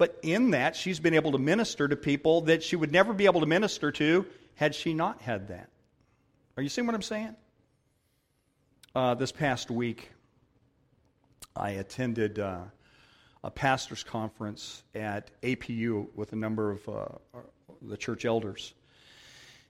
But 0.00 0.18
in 0.22 0.52
that, 0.52 0.76
she's 0.76 0.98
been 0.98 1.12
able 1.12 1.32
to 1.32 1.38
minister 1.38 1.86
to 1.86 1.94
people 1.94 2.40
that 2.42 2.62
she 2.62 2.74
would 2.74 2.90
never 2.90 3.12
be 3.12 3.26
able 3.26 3.40
to 3.40 3.46
minister 3.46 3.92
to 3.92 4.24
had 4.54 4.74
she 4.74 4.94
not 4.94 5.20
had 5.20 5.48
that. 5.48 5.68
Are 6.56 6.62
you 6.62 6.70
seeing 6.70 6.86
what 6.86 6.94
I'm 6.94 7.02
saying? 7.02 7.36
Uh, 8.94 9.12
this 9.12 9.30
past 9.30 9.70
week, 9.70 10.10
I 11.54 11.72
attended 11.72 12.38
uh, 12.38 12.60
a 13.44 13.50
pastor's 13.50 14.02
conference 14.02 14.82
at 14.94 15.38
APU 15.42 16.06
with 16.14 16.32
a 16.32 16.36
number 16.36 16.70
of 16.70 16.88
uh, 16.88 17.40
the 17.82 17.98
church 17.98 18.24
elders. 18.24 18.72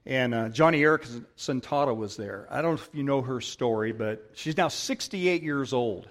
And 0.05 0.33
uh, 0.33 0.47
Joni 0.47 0.79
Eareckson 0.79 1.61
Tada 1.61 1.93
was 1.93 2.15
there. 2.15 2.47
I 2.49 2.61
don't 2.61 2.75
know 2.75 2.81
if 2.81 2.89
you 2.93 3.03
know 3.03 3.21
her 3.21 3.41
story, 3.41 3.91
but 3.91 4.29
she's 4.33 4.55
now 4.55 4.69
68 4.69 5.43
years 5.43 5.73
old. 5.73 6.07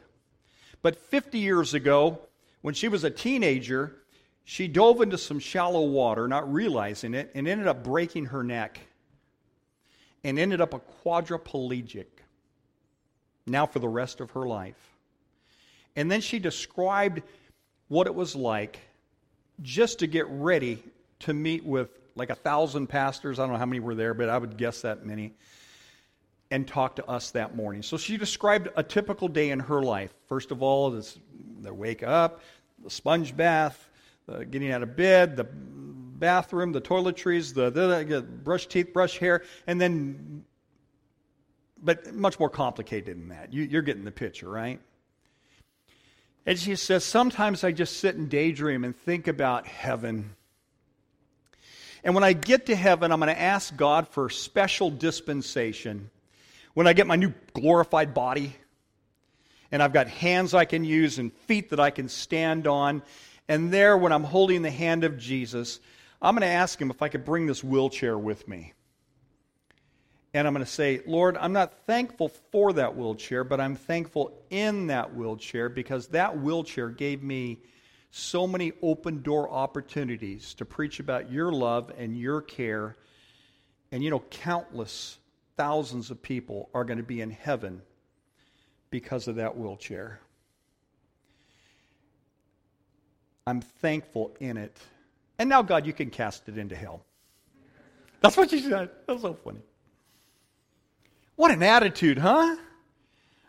But 0.83 0.97
50 0.97 1.39
years 1.39 1.73
ago, 1.73 2.19
when 2.61 2.75
she 2.75 2.89
was 2.89 3.03
a 3.05 3.11
teenager, 3.11 3.97
she 4.51 4.67
dove 4.67 5.01
into 5.01 5.17
some 5.17 5.39
shallow 5.39 5.85
water, 5.85 6.27
not 6.27 6.53
realizing 6.53 7.15
it, 7.15 7.31
and 7.37 7.47
ended 7.47 7.69
up 7.69 7.85
breaking 7.85 8.27
her 8.27 8.43
neck 8.43 8.81
and 10.25 10.41
ended 10.41 10.61
up 10.61 10.75
a 10.75 10.81
quadriplegic 10.81 12.07
now 13.47 13.65
for 13.65 13.79
the 13.79 13.87
rest 13.87 14.21
of 14.21 14.33
her 14.33 14.49
life. 14.49 14.97
And 15.95 16.11
then 16.11 16.21
she 16.21 16.41
described 16.41 17.23
what 17.87 18.09
it 18.09 18.15
was 18.17 18.35
like 18.35 18.81
just 19.63 20.01
to 20.01 20.09
get 20.09 20.27
ready 20.29 20.83
to 21.21 21.33
meet 21.33 21.65
with 21.65 21.91
like 22.17 22.31
a 22.31 22.35
thousand 22.35 22.89
pastors. 22.89 23.39
I 23.39 23.45
don't 23.45 23.53
know 23.53 23.59
how 23.59 23.67
many 23.67 23.79
were 23.79 23.95
there, 23.95 24.15
but 24.15 24.29
I 24.29 24.37
would 24.37 24.57
guess 24.57 24.81
that 24.81 25.07
many. 25.07 25.33
And 26.51 26.67
talk 26.67 26.97
to 26.97 27.07
us 27.07 27.31
that 27.31 27.55
morning. 27.55 27.85
So 27.85 27.97
she 27.97 28.17
described 28.17 28.69
a 28.75 28.83
typical 28.83 29.29
day 29.29 29.51
in 29.51 29.61
her 29.61 29.81
life. 29.81 30.13
First 30.27 30.51
of 30.51 30.61
all, 30.61 30.91
this, 30.91 31.21
they 31.61 31.71
wake 31.71 32.03
up, 32.03 32.41
the 32.83 32.91
sponge 32.91 33.37
bath, 33.37 33.87
the 34.31 34.45
getting 34.45 34.71
out 34.71 34.83
of 34.83 34.97
bed, 34.97 35.37
the 35.37 35.45
bathroom, 35.45 36.73
the 36.73 36.81
toiletries, 36.81 37.55
the, 37.55 37.71
the, 37.71 38.05
the 38.05 38.23
brush 38.23 38.67
teeth, 38.67 38.93
brush 38.93 39.19
hair, 39.19 39.43
and 39.67 39.81
then, 39.81 40.45
but 41.83 42.15
much 42.15 42.39
more 42.39 42.51
complicated 42.51 43.17
than 43.17 43.29
that. 43.29 43.53
You, 43.53 43.63
you're 43.65 43.83
getting 43.83 44.05
the 44.05 44.11
picture, 44.11 44.49
right? 44.49 44.81
And 46.47 46.59
she 46.59 46.77
says, 46.77 47.05
Sometimes 47.05 47.65
I 47.65 47.73
just 47.73 47.99
sit 47.99 48.17
and 48.17 48.29
daydream 48.29 48.85
and 48.85 48.97
think 48.97 49.29
about 49.29 49.67
heaven. 49.67 50.35
And 52.03 52.15
when 52.15 52.25
I 52.25 52.33
get 52.33 52.67
to 52.67 52.77
heaven, 52.77 53.13
I'm 53.13 53.21
going 53.21 53.35
to 53.35 53.41
ask 53.41 53.77
God 53.77 54.09
for 54.09 54.31
special 54.31 54.91
dispensation. 54.91 56.11
When 56.73 56.87
I 56.87 56.93
get 56.93 57.07
my 57.07 57.17
new 57.17 57.35
glorified 57.53 58.15
body, 58.15 58.57
and 59.73 59.83
I've 59.83 59.93
got 59.93 60.09
hands 60.09 60.55
I 60.55 60.65
can 60.65 60.85
use 60.85 61.19
and 61.19 61.33
feet 61.33 61.71
that 61.71 61.81
I 61.81 61.91
can 61.91 62.09
stand 62.09 62.67
on, 62.67 63.03
and 63.51 63.73
there, 63.73 63.99
when 63.99 64.13
I'm 64.13 64.23
holding 64.23 64.63
the 64.63 64.71
hand 64.71 65.03
of 65.03 65.19
Jesus, 65.19 65.81
I'm 66.23 66.37
going 66.37 66.49
to 66.49 66.55
ask 66.55 66.81
him 66.81 66.89
if 66.89 67.03
I 67.03 67.09
could 67.09 67.25
bring 67.25 67.47
this 67.47 67.65
wheelchair 67.65 68.17
with 68.17 68.47
me. 68.47 68.75
And 70.33 70.47
I'm 70.47 70.55
going 70.55 70.65
to 70.65 70.71
say, 70.71 71.01
Lord, 71.05 71.37
I'm 71.37 71.53
not 71.53 71.75
thankful 71.85 72.29
for 72.29 72.73
that 72.75 72.97
wheelchair, 72.97 73.43
but 73.43 73.61
I'm 73.61 73.75
thankful 73.75 74.41
in 74.51 74.87
that 74.87 75.17
wheelchair 75.17 75.69
because 75.69 76.07
that 76.09 76.39
wheelchair 76.39 76.91
gave 76.91 77.25
me 77.25 77.59
so 78.13 78.47
many 78.47 78.71
open 78.83 79.21
door 79.21 79.51
opportunities 79.51 80.55
to 80.55 80.65
preach 80.65 81.01
about 81.01 81.33
your 81.33 81.51
love 81.51 81.91
and 81.99 82.17
your 82.17 82.43
care. 82.43 82.95
And 83.91 84.05
you 84.05 84.11
know, 84.11 84.23
countless 84.31 85.19
thousands 85.57 86.13
of 86.13 86.23
people 86.23 86.71
are 86.73 86.85
going 86.85 86.99
to 86.99 87.03
be 87.03 87.21
in 87.21 87.31
heaven 87.31 87.83
because 88.91 89.27
of 89.27 89.35
that 89.35 89.57
wheelchair. 89.57 90.21
I'm 93.47 93.61
thankful 93.61 94.37
in 94.41 94.57
it. 94.57 94.77
And 95.39 95.49
now, 95.49 95.63
God, 95.63 95.87
you 95.87 95.93
can 95.93 96.11
cast 96.11 96.49
it 96.49 96.59
into 96.59 96.77
hell. 96.77 97.03
That's 98.21 98.37
what 98.37 98.53
you 98.53 98.59
said. 98.61 98.91
That's 99.07 99.23
so 99.23 99.35
funny. 99.35 99.61
What 101.37 101.51
an 101.51 101.63
attitude, 101.63 102.19
huh? 102.19 102.57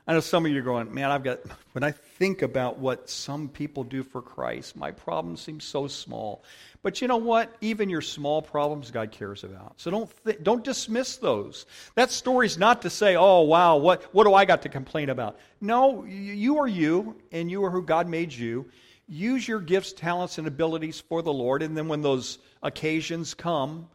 I 0.07 0.13
know 0.13 0.19
some 0.19 0.45
of 0.45 0.51
you 0.51 0.59
are 0.59 0.63
going, 0.63 0.93
man, 0.93 1.11
I've 1.11 1.23
got, 1.23 1.39
when 1.73 1.83
I 1.83 1.91
think 1.91 2.41
about 2.41 2.79
what 2.79 3.09
some 3.09 3.47
people 3.47 3.83
do 3.83 4.01
for 4.01 4.21
Christ, 4.21 4.75
my 4.75 4.91
problem 4.91 5.37
seems 5.37 5.63
so 5.63 5.87
small. 5.87 6.43
But 6.81 7.01
you 7.01 7.07
know 7.07 7.17
what? 7.17 7.55
Even 7.61 7.89
your 7.89 8.01
small 8.01 8.41
problems, 8.41 8.89
God 8.89 9.11
cares 9.11 9.43
about. 9.43 9.73
So 9.77 9.91
don't, 9.91 10.09
th- 10.25 10.39
don't 10.41 10.63
dismiss 10.63 11.17
those. 11.17 11.65
That 11.95 12.09
story's 12.09 12.57
not 12.57 12.81
to 12.81 12.89
say, 12.89 13.15
oh, 13.15 13.41
wow, 13.41 13.77
what, 13.77 14.03
what 14.13 14.23
do 14.23 14.33
I 14.33 14.45
got 14.45 14.63
to 14.63 14.69
complain 14.69 15.09
about? 15.09 15.37
No, 15.59 16.03
you 16.05 16.57
are 16.57 16.67
you, 16.67 17.17
and 17.31 17.51
you 17.51 17.63
are 17.65 17.69
who 17.69 17.83
God 17.83 18.09
made 18.09 18.33
you. 18.33 18.71
Use 19.13 19.45
your 19.45 19.59
gifts, 19.59 19.91
talents, 19.91 20.37
and 20.37 20.47
abilities 20.47 21.01
for 21.01 21.21
the 21.21 21.33
Lord, 21.33 21.61
and 21.61 21.75
then 21.75 21.89
when 21.89 22.01
those 22.01 22.37
occasions 22.63 23.33
come 23.33 23.89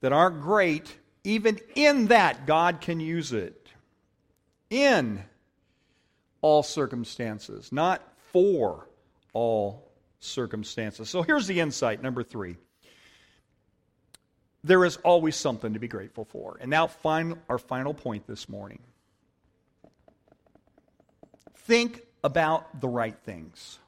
that 0.00 0.14
aren't 0.14 0.40
great, 0.40 0.96
even 1.22 1.60
in 1.74 2.06
that, 2.06 2.46
God 2.46 2.80
can 2.80 2.98
use 2.98 3.34
it. 3.34 3.68
In 4.70 5.22
all 6.40 6.62
circumstances, 6.62 7.70
not 7.70 8.00
for 8.32 8.88
all 9.34 9.90
circumstances. 10.18 11.10
So 11.10 11.20
here's 11.20 11.46
the 11.46 11.60
insight 11.60 12.02
number 12.02 12.22
three. 12.22 12.56
There 14.64 14.82
is 14.82 14.96
always 14.98 15.36
something 15.36 15.74
to 15.74 15.78
be 15.78 15.88
grateful 15.88 16.24
for. 16.24 16.56
And 16.58 16.70
now, 16.70 16.86
find 16.86 17.36
our 17.50 17.58
final 17.58 17.92
point 17.92 18.26
this 18.26 18.48
morning. 18.48 18.80
Think 21.54 22.00
about 22.24 22.80
the 22.80 22.88
right 22.88 23.16
things. 23.24 23.78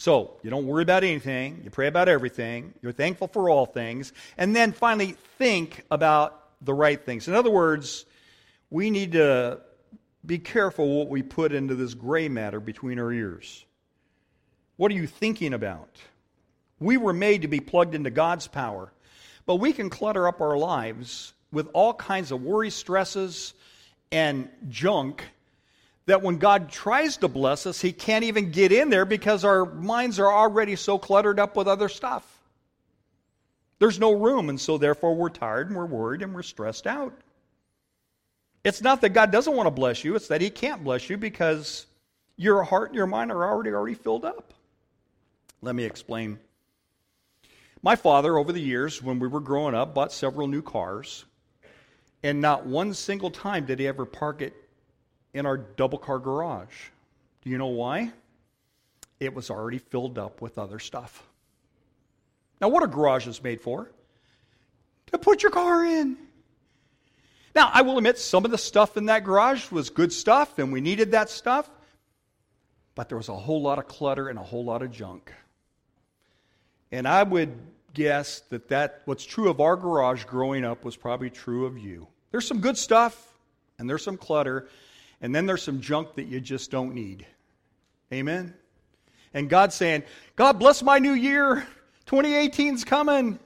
So 0.00 0.38
you 0.42 0.48
don't 0.48 0.66
worry 0.66 0.82
about 0.82 1.04
anything, 1.04 1.60
you 1.62 1.68
pray 1.68 1.86
about 1.86 2.08
everything, 2.08 2.72
you're 2.80 2.90
thankful 2.90 3.28
for 3.28 3.50
all 3.50 3.66
things, 3.66 4.14
and 4.38 4.56
then 4.56 4.72
finally 4.72 5.14
think 5.36 5.84
about 5.90 6.42
the 6.62 6.72
right 6.72 6.98
things. 6.98 7.28
In 7.28 7.34
other 7.34 7.50
words, 7.50 8.06
we 8.70 8.88
need 8.88 9.12
to 9.12 9.60
be 10.24 10.38
careful 10.38 10.88
what 10.88 11.08
we 11.08 11.20
put 11.20 11.52
into 11.52 11.74
this 11.74 11.92
gray 11.92 12.30
matter 12.30 12.60
between 12.60 12.98
our 12.98 13.12
ears. 13.12 13.66
What 14.78 14.90
are 14.90 14.94
you 14.94 15.06
thinking 15.06 15.52
about? 15.52 15.94
We 16.78 16.96
were 16.96 17.12
made 17.12 17.42
to 17.42 17.48
be 17.48 17.60
plugged 17.60 17.94
into 17.94 18.08
God's 18.08 18.48
power, 18.48 18.94
but 19.44 19.56
we 19.56 19.74
can 19.74 19.90
clutter 19.90 20.26
up 20.26 20.40
our 20.40 20.56
lives 20.56 21.34
with 21.52 21.68
all 21.74 21.92
kinds 21.92 22.32
of 22.32 22.40
worry, 22.40 22.70
stresses, 22.70 23.52
and 24.10 24.48
junk 24.70 25.24
that 26.06 26.22
when 26.22 26.38
God 26.38 26.70
tries 26.70 27.18
to 27.18 27.28
bless 27.28 27.66
us, 27.66 27.80
He 27.80 27.92
can't 27.92 28.24
even 28.24 28.50
get 28.50 28.72
in 28.72 28.90
there 28.90 29.04
because 29.04 29.44
our 29.44 29.64
minds 29.64 30.18
are 30.18 30.32
already 30.32 30.76
so 30.76 30.98
cluttered 30.98 31.38
up 31.38 31.56
with 31.56 31.68
other 31.68 31.88
stuff. 31.88 32.26
There's 33.78 33.98
no 33.98 34.12
room, 34.12 34.48
and 34.48 34.60
so 34.60 34.78
therefore 34.78 35.14
we're 35.14 35.30
tired 35.30 35.68
and 35.68 35.76
we're 35.76 35.86
worried 35.86 36.22
and 36.22 36.34
we're 36.34 36.42
stressed 36.42 36.86
out. 36.86 37.14
It's 38.62 38.82
not 38.82 39.00
that 39.00 39.10
God 39.10 39.30
doesn't 39.30 39.56
want 39.56 39.66
to 39.66 39.70
bless 39.70 40.04
you, 40.04 40.16
it's 40.16 40.28
that 40.28 40.40
He 40.40 40.50
can't 40.50 40.84
bless 40.84 41.08
you 41.08 41.16
because 41.16 41.86
your 42.36 42.62
heart 42.62 42.90
and 42.90 42.96
your 42.96 43.06
mind 43.06 43.30
are 43.30 43.44
already 43.44 43.70
already 43.70 43.94
filled 43.94 44.24
up. 44.24 44.52
Let 45.62 45.74
me 45.74 45.84
explain. 45.84 46.38
My 47.82 47.96
father, 47.96 48.36
over 48.36 48.52
the 48.52 48.60
years, 48.60 49.02
when 49.02 49.18
we 49.18 49.28
were 49.28 49.40
growing 49.40 49.74
up, 49.74 49.94
bought 49.94 50.12
several 50.12 50.46
new 50.46 50.60
cars, 50.60 51.24
and 52.22 52.40
not 52.40 52.66
one 52.66 52.92
single 52.92 53.30
time 53.30 53.64
did 53.64 53.78
he 53.78 53.86
ever 53.86 54.04
park 54.04 54.42
it 54.42 54.54
in 55.34 55.46
our 55.46 55.56
double 55.56 55.98
car 55.98 56.18
garage. 56.18 56.88
Do 57.42 57.50
you 57.50 57.58
know 57.58 57.66
why? 57.66 58.12
It 59.18 59.34
was 59.34 59.50
already 59.50 59.78
filled 59.78 60.18
up 60.18 60.40
with 60.40 60.58
other 60.58 60.78
stuff. 60.78 61.26
Now, 62.60 62.68
what 62.68 62.82
are 62.82 62.88
garages 62.88 63.42
made 63.42 63.60
for? 63.60 63.90
To 65.08 65.18
put 65.18 65.42
your 65.42 65.52
car 65.52 65.84
in. 65.84 66.16
Now, 67.54 67.70
I 67.72 67.82
will 67.82 67.98
admit 67.98 68.18
some 68.18 68.44
of 68.44 68.50
the 68.50 68.58
stuff 68.58 68.96
in 68.96 69.06
that 69.06 69.24
garage 69.24 69.70
was 69.70 69.90
good 69.90 70.12
stuff 70.12 70.58
and 70.58 70.72
we 70.72 70.80
needed 70.80 71.12
that 71.12 71.30
stuff, 71.30 71.68
but 72.94 73.08
there 73.08 73.18
was 73.18 73.28
a 73.28 73.34
whole 73.34 73.60
lot 73.60 73.78
of 73.78 73.88
clutter 73.88 74.28
and 74.28 74.38
a 74.38 74.42
whole 74.42 74.64
lot 74.64 74.82
of 74.82 74.92
junk. 74.92 75.32
And 76.92 77.08
I 77.08 77.22
would 77.22 77.52
guess 77.92 78.40
that, 78.50 78.68
that 78.68 79.02
what's 79.04 79.24
true 79.24 79.48
of 79.50 79.60
our 79.60 79.76
garage 79.76 80.24
growing 80.24 80.64
up 80.64 80.84
was 80.84 80.96
probably 80.96 81.30
true 81.30 81.66
of 81.66 81.76
you. 81.76 82.06
There's 82.30 82.46
some 82.46 82.60
good 82.60 82.78
stuff, 82.78 83.34
and 83.78 83.90
there's 83.90 84.04
some 84.04 84.16
clutter, 84.16 84.68
and 85.20 85.34
then 85.34 85.46
there's 85.46 85.62
some 85.62 85.80
junk 85.80 86.14
that 86.14 86.26
you 86.26 86.40
just 86.40 86.70
don't 86.70 86.94
need. 86.94 87.26
Amen? 88.12 88.54
And 89.32 89.48
God's 89.48 89.74
saying, 89.74 90.02
God 90.36 90.58
bless 90.58 90.82
my 90.82 90.98
new 90.98 91.12
year. 91.12 91.66
2018's 92.06 92.84
coming. 92.84 93.38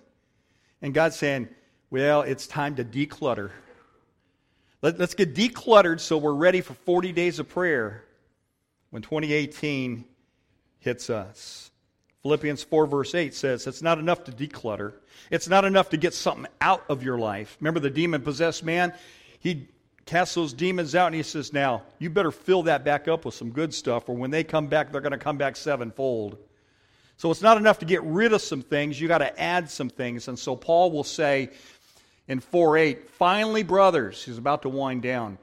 And 0.80 0.94
God's 0.94 1.16
saying, 1.16 1.48
well, 1.90 2.22
it's 2.22 2.46
time 2.46 2.76
to 2.76 2.84
declutter. 2.84 3.50
Let, 4.82 5.00
us 5.00 5.14
get 5.14 5.34
decluttered 5.34 6.00
so 6.00 6.18
we're 6.18 6.34
ready 6.34 6.60
for 6.60 6.74
40 6.74 7.12
days 7.12 7.38
of 7.38 7.48
prayer 7.48 8.04
when 8.90 9.02
2018 9.02 10.04
hits 10.78 11.10
us. 11.10 11.70
Philippians 12.22 12.62
4, 12.62 12.86
verse 12.86 13.14
8 13.14 13.34
says 13.34 13.66
it's 13.66 13.82
not 13.82 13.98
enough 13.98 14.24
to 14.24 14.32
declutter, 14.32 14.94
it's 15.30 15.48
not 15.48 15.64
enough 15.64 15.90
to 15.90 15.96
get 15.96 16.14
something 16.14 16.46
out 16.60 16.84
of 16.88 17.02
your 17.02 17.18
life. 17.18 17.56
Remember 17.60 17.80
the 17.80 17.90
demon 17.90 18.22
possessed 18.22 18.64
man? 18.64 18.94
He 19.40 19.68
casts 20.06 20.34
those 20.34 20.52
demons 20.52 20.94
out 20.94 21.06
and 21.06 21.14
he 21.14 21.22
says, 21.22 21.52
Now, 21.52 21.82
you 21.98 22.10
better 22.10 22.30
fill 22.30 22.64
that 22.64 22.84
back 22.84 23.08
up 23.08 23.24
with 23.24 23.34
some 23.34 23.50
good 23.50 23.72
stuff, 23.72 24.08
or 24.08 24.16
when 24.16 24.30
they 24.30 24.44
come 24.44 24.66
back, 24.66 24.92
they're 24.92 25.00
going 25.00 25.12
to 25.12 25.18
come 25.18 25.38
back 25.38 25.56
sevenfold. 25.56 26.38
So 27.16 27.30
it's 27.30 27.42
not 27.42 27.56
enough 27.56 27.78
to 27.78 27.84
get 27.84 28.02
rid 28.02 28.32
of 28.32 28.42
some 28.42 28.62
things, 28.62 29.00
you 29.00 29.08
got 29.08 29.18
to 29.18 29.40
add 29.40 29.70
some 29.70 29.88
things. 29.88 30.28
And 30.28 30.38
so 30.38 30.56
Paul 30.56 30.90
will 30.90 31.04
say 31.04 31.50
in 32.28 32.40
4 32.40 32.76
8, 32.76 33.08
finally, 33.10 33.62
brothers, 33.62 34.22
he's 34.24 34.38
about 34.38 34.62
to 34.62 34.68
wind 34.68 35.02
down, 35.02 35.38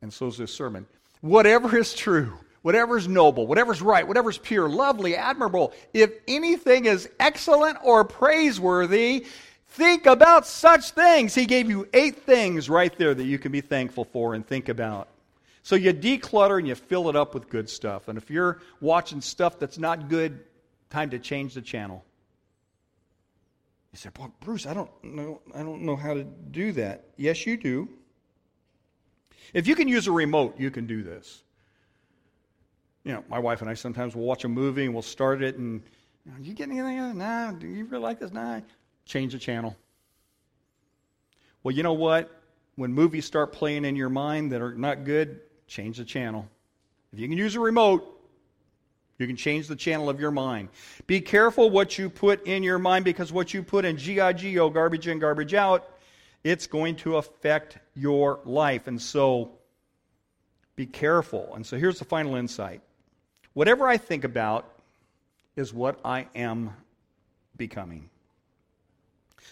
and 0.00 0.12
so 0.12 0.26
is 0.26 0.38
this 0.38 0.52
sermon. 0.52 0.86
Whatever 1.20 1.76
is 1.76 1.94
true, 1.94 2.32
whatever 2.62 2.96
is 2.96 3.06
noble, 3.06 3.46
whatever 3.46 3.72
is 3.72 3.82
right, 3.82 4.06
whatever 4.06 4.30
is 4.30 4.38
pure, 4.38 4.68
lovely, 4.68 5.14
admirable, 5.16 5.72
if 5.92 6.12
anything 6.26 6.86
is 6.86 7.08
excellent 7.20 7.78
or 7.84 8.04
praiseworthy, 8.04 9.26
think 9.72 10.06
about 10.06 10.46
such 10.46 10.90
things. 10.90 11.34
He 11.34 11.46
gave 11.46 11.68
you 11.68 11.88
eight 11.92 12.24
things 12.24 12.68
right 12.68 12.96
there 12.96 13.14
that 13.14 13.24
you 13.24 13.38
can 13.38 13.52
be 13.52 13.60
thankful 13.60 14.04
for 14.04 14.34
and 14.34 14.46
think 14.46 14.68
about. 14.68 15.08
So 15.62 15.76
you 15.76 15.92
declutter 15.92 16.58
and 16.58 16.66
you 16.66 16.74
fill 16.74 17.08
it 17.08 17.16
up 17.16 17.34
with 17.34 17.48
good 17.48 17.68
stuff. 17.68 18.08
And 18.08 18.18
if 18.18 18.30
you're 18.30 18.60
watching 18.80 19.20
stuff 19.20 19.58
that's 19.58 19.78
not 19.78 20.08
good, 20.08 20.40
time 20.90 21.10
to 21.10 21.18
change 21.18 21.54
the 21.54 21.62
channel. 21.62 22.04
You 23.92 23.98
say, 23.98 24.10
well, 24.18 24.32
Bruce, 24.40 24.66
I 24.66 24.74
don't 24.74 24.90
know, 25.02 25.40
I 25.54 25.62
don't 25.62 25.82
know 25.82 25.96
how 25.96 26.14
to 26.14 26.24
do 26.24 26.72
that. 26.72 27.04
Yes, 27.16 27.46
you 27.46 27.56
do. 27.56 27.88
If 29.54 29.66
you 29.66 29.74
can 29.74 29.88
use 29.88 30.06
a 30.06 30.12
remote, 30.12 30.58
you 30.58 30.70
can 30.70 30.86
do 30.86 31.02
this 31.02 31.42
you 33.04 33.12
know, 33.12 33.24
my 33.28 33.38
wife 33.38 33.60
and 33.60 33.70
I 33.70 33.74
sometimes 33.74 34.14
will 34.14 34.24
watch 34.24 34.44
a 34.44 34.48
movie 34.48 34.84
and 34.84 34.94
we'll 34.94 35.02
start 35.02 35.42
it 35.42 35.56
and, 35.56 35.82
you, 36.24 36.32
you 36.40 36.54
get 36.54 36.68
anything? 36.68 37.18
Nah, 37.18 37.52
do 37.52 37.66
you 37.66 37.84
really 37.86 38.02
like 38.02 38.20
this? 38.20 38.32
Nah. 38.32 38.60
Change 39.04 39.32
the 39.32 39.38
channel. 39.38 39.76
Well, 41.62 41.74
you 41.74 41.82
know 41.82 41.92
what? 41.92 42.30
When 42.76 42.92
movies 42.92 43.24
start 43.24 43.52
playing 43.52 43.84
in 43.84 43.96
your 43.96 44.08
mind 44.08 44.52
that 44.52 44.62
are 44.62 44.74
not 44.74 45.04
good, 45.04 45.40
change 45.66 45.98
the 45.98 46.04
channel. 46.04 46.48
If 47.12 47.18
you 47.18 47.28
can 47.28 47.36
use 47.36 47.54
a 47.54 47.60
remote, 47.60 48.08
you 49.18 49.26
can 49.26 49.36
change 49.36 49.68
the 49.68 49.76
channel 49.76 50.08
of 50.08 50.18
your 50.18 50.30
mind. 50.30 50.70
Be 51.06 51.20
careful 51.20 51.70
what 51.70 51.98
you 51.98 52.08
put 52.08 52.46
in 52.46 52.62
your 52.62 52.78
mind 52.78 53.04
because 53.04 53.32
what 53.32 53.52
you 53.54 53.62
put 53.62 53.84
in 53.84 53.96
GIGO, 53.96 54.72
garbage 54.72 55.06
in, 55.06 55.18
garbage 55.18 55.54
out, 55.54 55.88
it's 56.42 56.66
going 56.66 56.96
to 56.96 57.16
affect 57.16 57.78
your 57.94 58.40
life. 58.44 58.86
And 58.86 59.00
so 59.00 59.50
be 60.74 60.86
careful. 60.86 61.52
And 61.54 61.64
so 61.64 61.76
here's 61.76 61.98
the 61.98 62.04
final 62.04 62.34
insight 62.34 62.80
Whatever 63.54 63.86
I 63.86 63.98
think 63.98 64.24
about 64.24 64.66
is 65.56 65.74
what 65.74 66.00
I 66.04 66.26
am 66.34 66.70
becoming. 67.56 68.08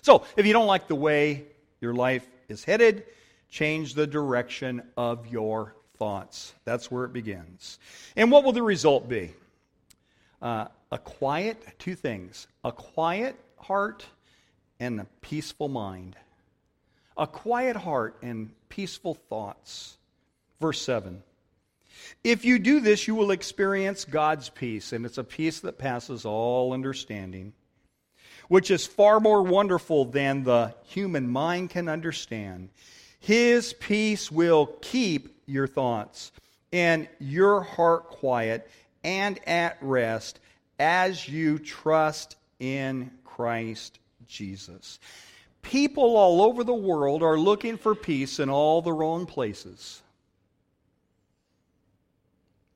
So, 0.02 0.24
if 0.36 0.46
you 0.46 0.52
don't 0.52 0.66
like 0.66 0.88
the 0.88 0.94
way 0.94 1.44
your 1.80 1.94
life 1.94 2.26
is 2.48 2.64
headed, 2.64 3.04
change 3.50 3.94
the 3.94 4.06
direction 4.06 4.82
of 4.96 5.26
your 5.26 5.74
thoughts. 5.98 6.54
That's 6.64 6.90
where 6.90 7.04
it 7.04 7.12
begins. 7.12 7.78
And 8.16 8.30
what 8.30 8.44
will 8.44 8.52
the 8.52 8.62
result 8.62 9.08
be? 9.08 9.34
Uh, 10.40 10.66
a 10.90 10.98
quiet, 10.98 11.62
two 11.78 11.94
things 11.94 12.46
a 12.64 12.72
quiet 12.72 13.36
heart 13.58 14.06
and 14.78 15.00
a 15.00 15.06
peaceful 15.20 15.68
mind. 15.68 16.16
A 17.16 17.26
quiet 17.26 17.76
heart 17.76 18.16
and 18.22 18.50
peaceful 18.68 19.14
thoughts. 19.14 19.98
Verse 20.60 20.80
7. 20.80 21.22
If 22.24 22.44
you 22.44 22.58
do 22.58 22.80
this, 22.80 23.06
you 23.06 23.14
will 23.14 23.30
experience 23.30 24.06
God's 24.06 24.48
peace, 24.48 24.92
and 24.92 25.04
it's 25.04 25.18
a 25.18 25.24
peace 25.24 25.60
that 25.60 25.76
passes 25.76 26.24
all 26.24 26.72
understanding, 26.72 27.52
which 28.50 28.72
is 28.72 28.84
far 28.84 29.20
more 29.20 29.42
wonderful 29.42 30.04
than 30.04 30.42
the 30.42 30.74
human 30.82 31.30
mind 31.30 31.70
can 31.70 31.88
understand. 31.88 32.68
His 33.20 33.72
peace 33.74 34.28
will 34.28 34.66
keep 34.80 35.40
your 35.46 35.68
thoughts 35.68 36.32
and 36.72 37.06
your 37.20 37.60
heart 37.60 38.08
quiet 38.08 38.68
and 39.04 39.38
at 39.46 39.78
rest 39.80 40.40
as 40.80 41.28
you 41.28 41.60
trust 41.60 42.34
in 42.58 43.12
Christ 43.22 44.00
Jesus. 44.26 44.98
People 45.62 46.16
all 46.16 46.42
over 46.42 46.64
the 46.64 46.74
world 46.74 47.22
are 47.22 47.38
looking 47.38 47.76
for 47.76 47.94
peace 47.94 48.40
in 48.40 48.50
all 48.50 48.82
the 48.82 48.92
wrong 48.92 49.26
places. 49.26 50.02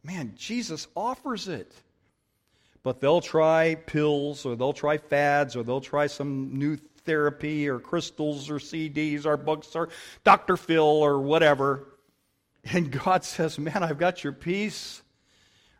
Man, 0.05 0.35
Jesus 0.37 0.87
offers 0.95 1.49
it. 1.49 1.73
But 2.85 3.01
they'll 3.01 3.21
try 3.21 3.75
pills 3.75 4.47
or 4.47 4.55
they'll 4.55 4.73
try 4.73 4.99
fads 4.99 5.57
or 5.57 5.65
they'll 5.65 5.81
try 5.81 6.07
some 6.07 6.57
new 6.57 6.77
therapy 6.77 7.69
or 7.69 7.81
crystals 7.81 8.49
or 8.49 8.57
CDs 8.57 9.27
or 9.27 9.37
books 9.37 9.75
or 9.75 9.89
Dr. 10.23 10.57
Phil 10.57 10.85
or 10.85 11.19
whatever. 11.19 11.89
And 12.63 12.93
God 12.93 13.25
says, 13.25 13.59
Man, 13.59 13.83
I've 13.83 13.99
got 13.99 14.23
your 14.23 14.33
peace 14.33 15.03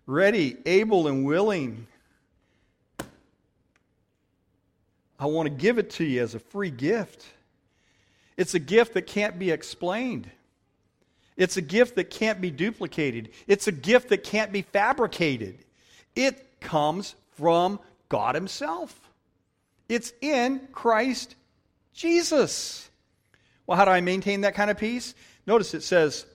ready, 0.07 0.57
able, 0.67 1.07
and 1.07 1.25
willing. 1.25 1.87
I 5.19 5.27
want 5.27 5.47
to 5.47 5.55
give 5.55 5.79
it 5.79 5.91
to 5.91 6.05
you 6.05 6.23
as 6.23 6.35
a 6.35 6.39
free 6.39 6.71
gift. 6.71 7.25
It's 8.37 8.55
a 8.55 8.59
gift 8.59 8.95
that 8.95 9.07
can't 9.07 9.39
be 9.39 9.51
explained. 9.51 10.31
It's 11.37 11.57
a 11.57 11.63
gift 11.63 11.97
that 11.97 12.11
can't 12.11 12.41
be 12.41 12.51
duplicated. 12.51 13.31
It's 13.47 13.67
a 13.67 13.73
gift 13.73 14.09
that 14.09 14.25
can't 14.25 14.53
be 14.53 14.63
fabricated. 14.63 15.59
It 16.15 16.47
comes 16.65 17.15
from 17.33 17.79
God 18.09 18.35
Himself. 18.35 18.99
It's 19.89 20.13
in 20.21 20.67
Christ 20.73 21.37
Jesus. 21.93 22.91
Well, 23.67 23.79
how 23.79 23.85
do 23.85 23.93
I 23.93 24.01
maintain 24.01 24.41
that 24.43 24.55
kind 24.55 24.71
of 24.71 24.79
peace? 24.79 25.15
Notice 25.47 25.75
it 25.75 25.83
says, 25.83 26.27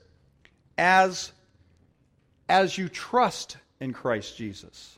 as, 0.77 1.31
as 2.47 2.77
you 2.77 2.87
trust 2.89 3.57
in 3.79 3.91
Christ 3.91 4.37
Jesus. 4.37 4.97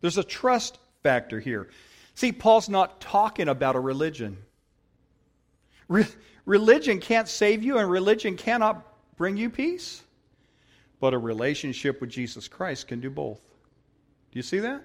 There's 0.00 0.18
a 0.18 0.24
trust 0.24 0.78
factor 1.02 1.40
here. 1.40 1.68
See, 2.14 2.32
Paul's 2.32 2.68
not 2.68 3.00
talking 3.00 3.48
about 3.48 3.76
a 3.76 3.80
religion. 3.80 4.38
Re- 5.88 6.06
religion 6.46 7.00
can't 7.00 7.28
save 7.28 7.62
you, 7.62 7.78
and 7.78 7.90
religion 7.90 8.36
cannot 8.36 8.84
bring 9.16 9.36
you 9.36 9.50
peace. 9.50 10.02
But 11.00 11.14
a 11.14 11.18
relationship 11.18 12.00
with 12.00 12.10
Jesus 12.10 12.48
Christ 12.48 12.88
can 12.88 13.00
do 13.00 13.10
both. 13.10 13.40
You 14.38 14.42
see 14.44 14.60
that? 14.60 14.84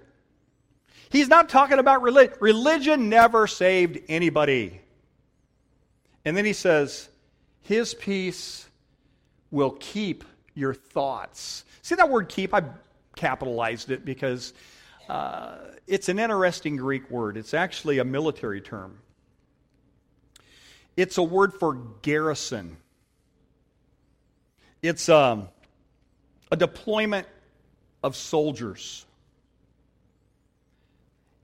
He's 1.11 1.27
not 1.27 1.47
talking 1.47 1.77
about 1.77 2.01
religion. 2.01 2.35
Religion 2.39 3.07
never 3.07 3.45
saved 3.45 3.99
anybody. 4.09 4.81
And 6.25 6.35
then 6.35 6.43
he 6.43 6.53
says, 6.53 7.07
His 7.61 7.93
peace 7.93 8.67
will 9.51 9.77
keep 9.79 10.23
your 10.55 10.73
thoughts. 10.73 11.65
See 11.83 11.93
that 11.93 12.09
word 12.09 12.29
keep? 12.29 12.51
I 12.51 12.63
capitalized 13.15 13.91
it 13.91 14.03
because 14.03 14.53
uh, 15.07 15.57
it's 15.85 16.09
an 16.09 16.17
interesting 16.17 16.75
Greek 16.75 17.11
word. 17.11 17.37
It's 17.37 17.53
actually 17.53 17.99
a 17.99 18.03
military 18.03 18.59
term. 18.59 18.97
It's 20.97 21.19
a 21.19 21.23
word 21.23 21.53
for 21.53 21.75
garrison. 22.01 22.77
It's 24.81 25.09
um, 25.09 25.47
a 26.51 26.55
deployment 26.55 27.27
of 28.01 28.15
soldiers. 28.15 29.05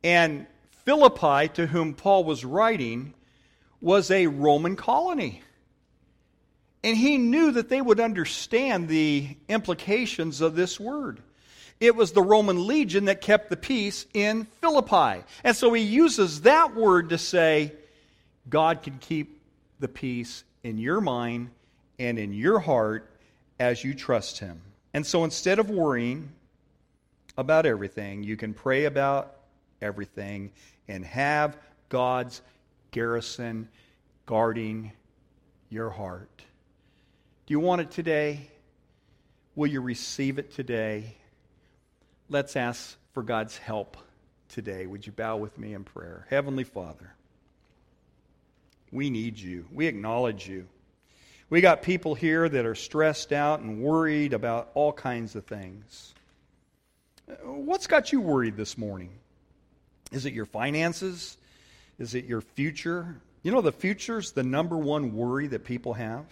And 0.03 0.47
Philippi, 0.85 1.49
to 1.55 1.67
whom 1.67 1.93
Paul 1.93 2.23
was 2.23 2.45
writing, 2.45 3.13
was 3.81 4.11
a 4.11 4.27
Roman 4.27 4.75
colony. 4.75 5.41
And 6.83 6.95
he 6.95 7.17
knew 7.17 7.51
that 7.51 7.69
they 7.69 7.81
would 7.81 7.99
understand 7.99 8.87
the 8.87 9.35
implications 9.47 10.41
of 10.41 10.55
this 10.55 10.79
word. 10.79 11.21
It 11.79 11.95
was 11.95 12.11
the 12.11 12.21
Roman 12.21 12.67
legion 12.67 13.05
that 13.05 13.21
kept 13.21 13.49
the 13.49 13.57
peace 13.57 14.05
in 14.13 14.45
Philippi. 14.61 15.23
And 15.43 15.55
so 15.55 15.73
he 15.73 15.83
uses 15.83 16.41
that 16.41 16.75
word 16.75 17.09
to 17.09 17.17
say, 17.17 17.73
God 18.49 18.83
can 18.83 18.97
keep 18.97 19.41
the 19.79 19.87
peace 19.87 20.43
in 20.63 20.77
your 20.77 21.01
mind 21.01 21.49
and 21.97 22.17
in 22.17 22.33
your 22.33 22.59
heart 22.59 23.09
as 23.59 23.83
you 23.83 23.93
trust 23.93 24.39
Him. 24.39 24.61
And 24.93 25.05
so 25.05 25.23
instead 25.23 25.59
of 25.59 25.69
worrying 25.69 26.31
about 27.37 27.65
everything, 27.65 28.23
you 28.23 28.37
can 28.37 28.53
pray 28.53 28.85
about 28.85 29.35
everything 29.81 30.51
and 30.87 31.05
have 31.05 31.57
God's 31.89 32.41
garrison 32.91 33.69
guarding 34.25 34.91
your 35.69 35.89
heart. 35.89 36.29
Do 37.45 37.53
you 37.53 37.59
want 37.59 37.81
it 37.81 37.91
today? 37.91 38.47
Will 39.55 39.67
you 39.67 39.81
receive 39.81 40.39
it 40.39 40.53
today? 40.53 41.15
Let's 42.29 42.55
ask 42.55 42.95
for 43.13 43.23
God's 43.23 43.57
help 43.57 43.97
today. 44.49 44.85
Would 44.85 45.05
you 45.05 45.11
bow 45.11 45.37
with 45.37 45.57
me 45.57 45.73
in 45.73 45.83
prayer? 45.83 46.25
Heavenly 46.29 46.63
Father, 46.63 47.13
we 48.91 49.09
need 49.09 49.39
you. 49.39 49.65
We 49.71 49.87
acknowledge 49.87 50.47
you. 50.47 50.67
We 51.49 51.61
got 51.61 51.81
people 51.81 52.13
here 52.13 52.47
that 52.47 52.65
are 52.65 52.75
stressed 52.75 53.33
out 53.33 53.61
and 53.61 53.81
worried 53.81 54.33
about 54.33 54.69
all 54.75 54.93
kinds 54.93 55.35
of 55.35 55.45
things. 55.45 56.13
What's 57.43 57.87
got 57.87 58.11
you 58.11 58.21
worried 58.21 58.55
this 58.55 58.77
morning? 58.77 59.09
Is 60.11 60.25
it 60.25 60.33
your 60.33 60.45
finances? 60.45 61.37
Is 61.99 62.15
it 62.15 62.25
your 62.25 62.41
future? 62.41 63.15
You 63.43 63.51
know, 63.51 63.61
the 63.61 63.71
future's 63.71 64.31
the 64.31 64.43
number 64.43 64.77
one 64.77 65.15
worry 65.15 65.47
that 65.47 65.63
people 65.63 65.93
have. 65.93 66.25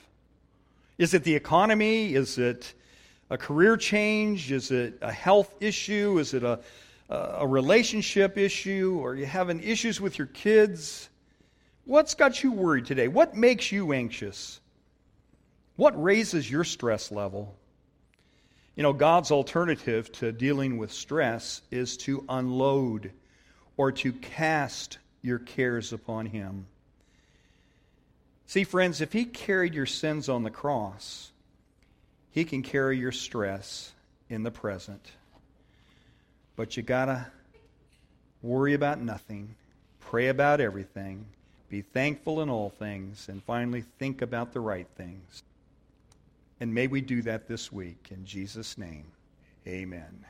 Is 0.97 1.13
it 1.13 1.23
the 1.23 1.35
economy? 1.35 2.15
Is 2.15 2.37
it 2.37 2.73
a 3.29 3.37
career 3.37 3.77
change? 3.77 4.51
Is 4.51 4.71
it 4.71 4.97
a 5.01 5.11
health 5.11 5.53
issue? 5.59 6.17
Is 6.19 6.33
it 6.33 6.43
a, 6.43 6.59
a 7.09 7.47
relationship 7.47 8.37
issue? 8.37 9.01
Are 9.03 9.15
you 9.15 9.25
having 9.25 9.61
issues 9.61 10.01
with 10.01 10.17
your 10.17 10.27
kids? 10.27 11.09
What's 11.85 12.15
got 12.15 12.43
you 12.43 12.51
worried 12.51 12.85
today? 12.85 13.07
What 13.07 13.35
makes 13.35 13.71
you 13.71 13.93
anxious? 13.93 14.59
What 15.75 16.01
raises 16.01 16.49
your 16.49 16.63
stress 16.63 17.11
level? 17.11 17.55
You 18.75 18.83
know, 18.83 18.93
God's 18.93 19.31
alternative 19.31 20.11
to 20.13 20.31
dealing 20.31 20.77
with 20.77 20.91
stress 20.91 21.61
is 21.71 21.97
to 21.97 22.25
unload 22.29 23.11
or 23.77 23.91
to 23.91 24.11
cast 24.11 24.97
your 25.21 25.39
cares 25.39 25.93
upon 25.93 26.25
Him. 26.25 26.65
See, 28.47 28.63
friends, 28.63 29.01
if 29.01 29.13
He 29.13 29.25
carried 29.25 29.73
your 29.73 29.85
sins 29.85 30.27
on 30.27 30.43
the 30.43 30.49
cross, 30.49 31.31
He 32.31 32.43
can 32.43 32.63
carry 32.63 32.97
your 32.97 33.11
stress 33.11 33.91
in 34.29 34.43
the 34.43 34.51
present. 34.51 35.11
But 36.55 36.75
you 36.75 36.83
got 36.83 37.05
to 37.05 37.27
worry 38.41 38.73
about 38.73 38.99
nothing, 38.99 39.55
pray 39.99 40.27
about 40.27 40.59
everything, 40.59 41.25
be 41.69 41.81
thankful 41.81 42.41
in 42.41 42.49
all 42.49 42.69
things, 42.69 43.27
and 43.29 43.43
finally 43.43 43.83
think 43.99 44.21
about 44.21 44.53
the 44.53 44.59
right 44.59 44.87
things. 44.95 45.43
And 46.59 46.73
may 46.73 46.87
we 46.87 47.01
do 47.01 47.21
that 47.23 47.47
this 47.47 47.71
week. 47.71 48.07
In 48.09 48.25
Jesus' 48.25 48.77
name, 48.77 49.05
amen. 49.67 50.25